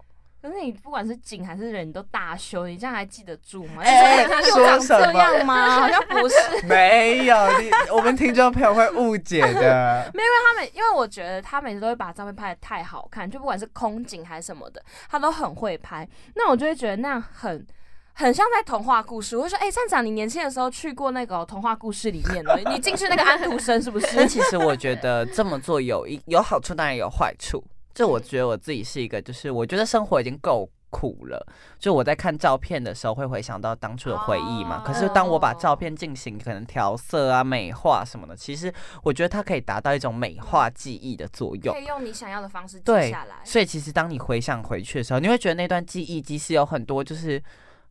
[0.47, 3.83] 可是你不管是景还是人，你都大修，你这样还记得住吗？
[3.83, 5.13] 哎，说什么？
[5.13, 5.81] 这样吗？
[5.81, 6.37] 好像不是。
[6.69, 10.09] 没有，你我们听众朋友会误解的。
[10.15, 14.81] 没有，他们因为我觉得他每次都会把照片拍的太好看，就不管是空景还是什么的，
[15.11, 16.09] 他都很会拍。
[16.37, 17.67] 那我就会觉得那样很
[18.13, 19.37] 很像在童话故事。
[19.37, 22.57] 我说，哎，站长，你年轻的时候去过那个童话故事里面了？
[22.71, 24.07] 你进去那个安徒生是不是？
[24.17, 27.65] 那其实我觉得这么做有一有好处，当然有坏处。
[27.97, 31.47] 就我觉得我自己是一个，就是我觉得生活已经够苦了。
[31.79, 34.83] 就我在看照片的时候，会回想到当初的回忆嘛。
[34.85, 38.71] 可是当我把照片进行可能调色啊、美化什么的，其实
[39.03, 41.75] 我觉得它可以达到一种美化记忆的作用。
[41.75, 43.37] 可以用你想要的方式记下来。
[43.43, 47.43] 所以其实当你回想回去的时候，你会觉得那段记忆即使有很多就是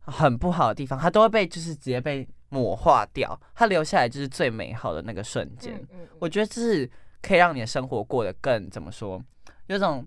[0.02, 5.84] 很不好的地方，它都会被就是直接被抹化掉，它留下来就是最美好的那个瞬间。
[6.20, 6.88] 我觉得这是
[7.20, 9.20] 可以让你的生活过得更怎么说？
[9.66, 10.06] 有种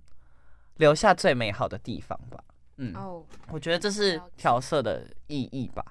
[0.77, 2.39] 留下最美好的地方吧，
[2.77, 2.93] 嗯，
[3.51, 5.83] 我觉得这是调色的意义吧。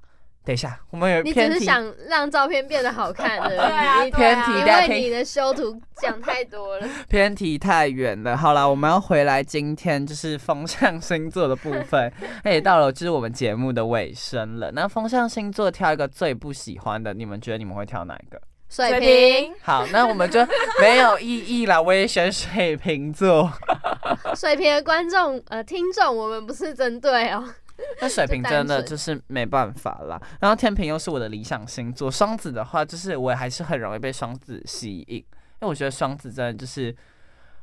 [0.45, 3.59] 等一下，我们有你只是想让照片变得好看的，
[4.17, 8.35] 偏题，因为你的修图讲太多了，偏题太远了。
[8.35, 12.11] 好了，我们要回来，今天就是风象星座的部分，
[12.47, 14.73] 也 到了就是我们节目的尾声了。
[14.73, 18.41] 那风象星座挑一个最不喜欢的，你们觉得你们会挑哪一个？
[18.69, 20.47] 水瓶，好，那我们就
[20.81, 21.83] 没有意义了。
[21.83, 23.51] 我也选水瓶座。
[24.37, 27.43] 水瓶的观众呃听众，我们不是针对哦。
[28.01, 30.21] 那水瓶真的就是没办法啦。
[30.41, 35.25] 然后天平又是我的理想星座，双子的话就是我还是很容易被双子吸引，因
[35.61, 36.95] 为我觉得双子真的就是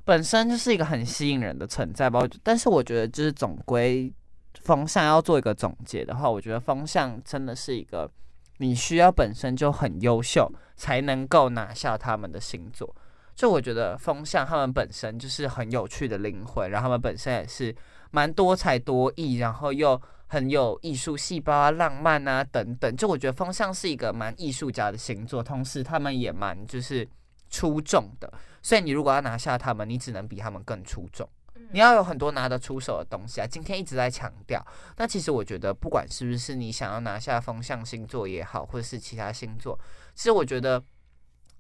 [0.05, 2.21] 本身就是一个很吸引人的存在吧。
[2.41, 4.11] 但是我觉得就是总归
[4.61, 8.09] 风向要做一个总结的话，我觉得风向真的是一个
[8.57, 10.51] 你需要本身就很优秀。
[10.77, 12.93] 才能够拿下他们的星座，
[13.33, 17.73] 就我觉得风象他们本身就是很有趣的灵魂，然后他们本身也是
[18.11, 22.93] 蛮多才多艺，然后又很有艺术细胞啊、浪漫啊等等。
[22.97, 27.07] 就我觉得风象是一个蛮艺术家的星座，同时他们也蛮就是
[27.49, 28.33] 出众的。
[28.61, 31.25] 所以你如果要拿下他们，你只能比他们更出众。
[31.76, 33.45] 你要有很多拿得出手的东西啊！
[33.45, 34.65] 今天一直在强调，
[34.95, 39.78] 那其实我觉得，不管是不是你想要拿下风象星座也好，或者是其他星座，
[40.13, 40.82] 其实我觉得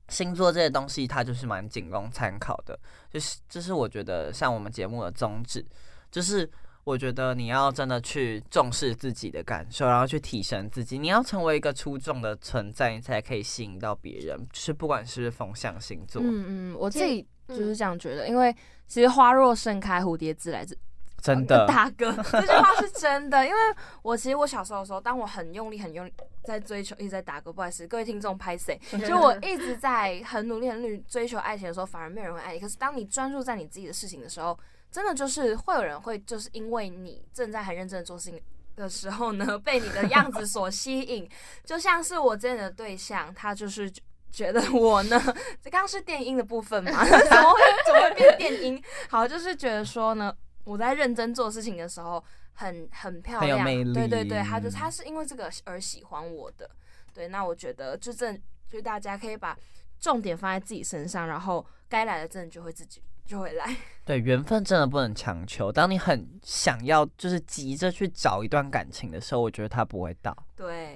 [0.07, 2.79] 星座这些东西它就是蛮仅供参考的。
[3.11, 5.65] 就是，就是我觉得像我们节目的宗旨，
[6.09, 6.49] 就是
[6.85, 14.37] 我觉得你要真的去重视自己的感受，然后去提升自己，你要成为一个出众的存在，你才可以吸引到别人。
[14.53, 18.55] 就是不管是不是风象星座，嗯嗯，我自己就是这样觉得，因为。
[18.87, 20.63] 其实花若盛开，蝴蝶自来。
[21.19, 23.43] 真的，大哥，这句话是真的。
[23.43, 23.59] 因为
[24.03, 27.51] 我其实我小时候的时候，当我很用力、很用力在追求，一直在打歌。
[27.51, 28.79] 不好意思，各位听众拍谁？
[29.07, 32.59] 就我一直在很努力、很努力追求爱情的时候，反而没有人会爱你。
[32.59, 34.55] 可是当你专注在你自己的事情的时候，
[34.91, 38.39] 真的就是会有人会，就是因为你正在很认真的做事情
[38.75, 41.27] 的时候呢，被你的样子所吸引。
[41.63, 43.91] 就像是我之前的对象，他就是。
[44.35, 45.17] 觉得我呢，
[45.63, 46.91] 这刚刚是电音的部分嘛？
[47.07, 48.83] 怎么会怎么会变电音？
[49.09, 52.21] 好，就是觉得说呢，我在认真做事情的时候，
[52.55, 53.63] 很很漂亮，
[53.93, 56.69] 对对对，他就他是因为这个而喜欢我的。
[57.13, 59.57] 对，那我觉得就正就大家可以把
[60.01, 63.73] 重点放在自己身上，然后该来的真的就会自己就会来。
[64.03, 65.71] 对，缘分真的不能强求。
[65.71, 70.35] 当你很想要，就是急着去找一段感情的时候，我觉得他不会到。
[70.57, 70.94] 对。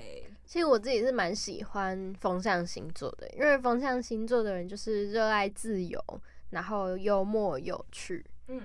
[0.50, 6.04] 其实我自己是蛮喜欢风象星座的，因为风象星座的人就是热爱自由，
[6.50, 8.26] 然后幽默有趣。
[8.48, 8.60] 嗯，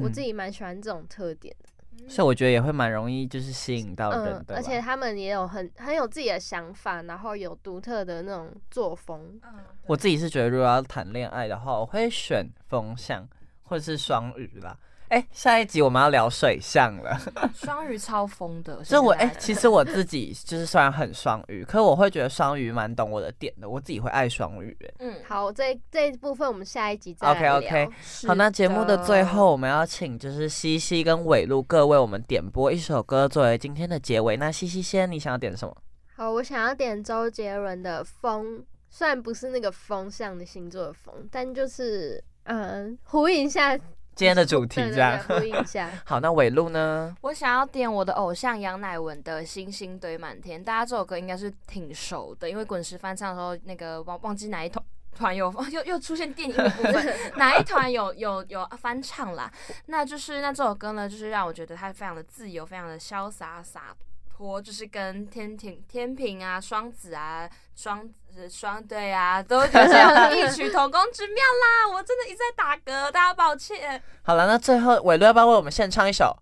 [0.00, 4.54] 我自己蛮喜欢这种特点的，所以我觉得也会蛮容易就是吸引到人的。
[4.54, 9.40] 而且他们也有很很有自己的想法，然后有独特的那种作风。
[9.86, 13.28] 我自己是觉得，如果要谈恋爱的话，我会选风象
[13.64, 14.78] 或者是双鱼啦。
[15.08, 17.16] 哎，下一集我们要聊水象了。
[17.54, 24.76] 双鱼超疯的， 所以我哎，其实我自己就是虽然很双鱼，可是我会觉得双鱼蛮懂我的点的，我自己会爱双鱼。
[24.98, 27.88] 嗯，好，这这一部分我们下一集再 OK OK。
[28.26, 34.36] 好，那节目的最后我们要请就是西西跟伟路各为我们点播一首歌作为今天的结尾。
[34.36, 35.76] 那西西先，你想要点什么？
[36.16, 38.58] 好，我想要点周杰伦的《风》，
[38.90, 43.78] 虽然不是那个风象的星座的风，但就是嗯，呼应一下。
[44.16, 45.20] 今天的主题这样，
[46.06, 47.14] 好，那尾路呢？
[47.20, 54.82] 我想要点我的偶像杨乃文的《星星堆满天》，大家这首歌应该是挺熟的，因为滚石翻唱的时候，那个忘忘记哪一团
[55.14, 59.52] 团有 又又出现电影的部分， 哪一团有有有翻唱啦？
[59.84, 63.94] 那就是那这首歌呢，就是让我觉得它非常的自由，非常的潇洒洒。
[64.28, 68.06] 脱就是跟天平、天平啊、双子啊、双
[68.36, 71.88] 子双对啊，都觉得有异曲同工之妙啦！
[71.94, 74.00] 我真的一直在打嗝，大家抱歉。
[74.22, 76.36] 好了，那最后伟乐要不要为我们献唱一首？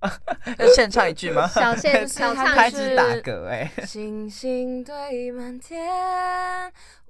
[0.58, 1.48] 要献唱一句吗？
[1.48, 3.72] 小献小唱开始打嗝哎。
[3.86, 5.90] 星星堆满天，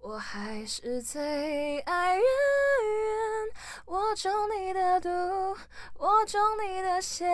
[0.01, 2.25] 我还是最爱远远。
[3.85, 5.09] 我中你的毒，
[5.99, 7.27] 我中你的邪，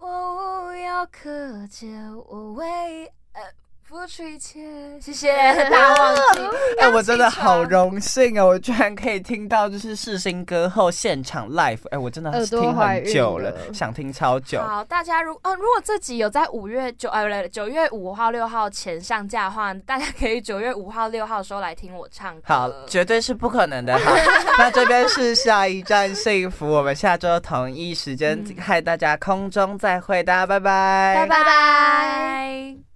[0.00, 1.86] 我无药可解，
[2.26, 3.10] 我为。
[3.34, 4.60] 付出一切，
[5.00, 5.32] 谢谢
[5.70, 6.40] 大忘记。
[6.78, 11.78] 哎，我真的好荣幸啊，我居然可以听到就是世新歌后现场 live。
[11.90, 14.60] 哎，我真的听很久了，想听超久。
[14.60, 22.36] 好，大家如呃如果这集有在五月九呃不对九月五号六号前上架的话，大家可以九月五号六号的时候来听我唱。
[22.44, 23.98] 好，绝对是不可能的。
[23.98, 24.14] 好，
[24.58, 32.87] 那这边是下一站幸福，我们下周同一时间嗨大家空中再会，大家拜拜，拜拜拜。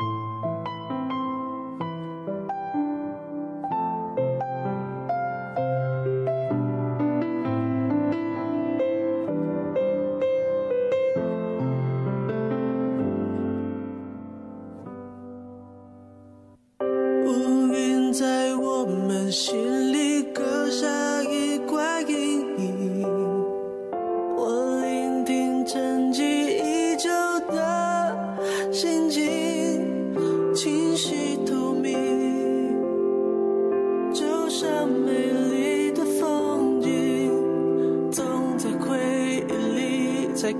[0.00, 0.29] 心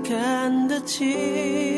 [0.03, 1.70] 看得清，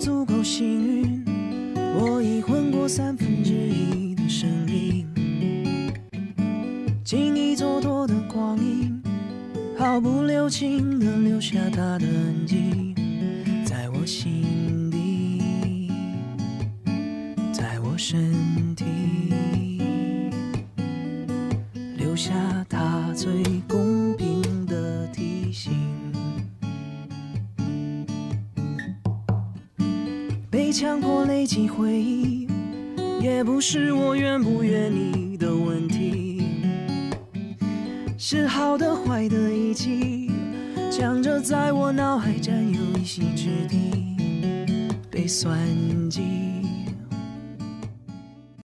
[0.00, 0.89] 足够幸运。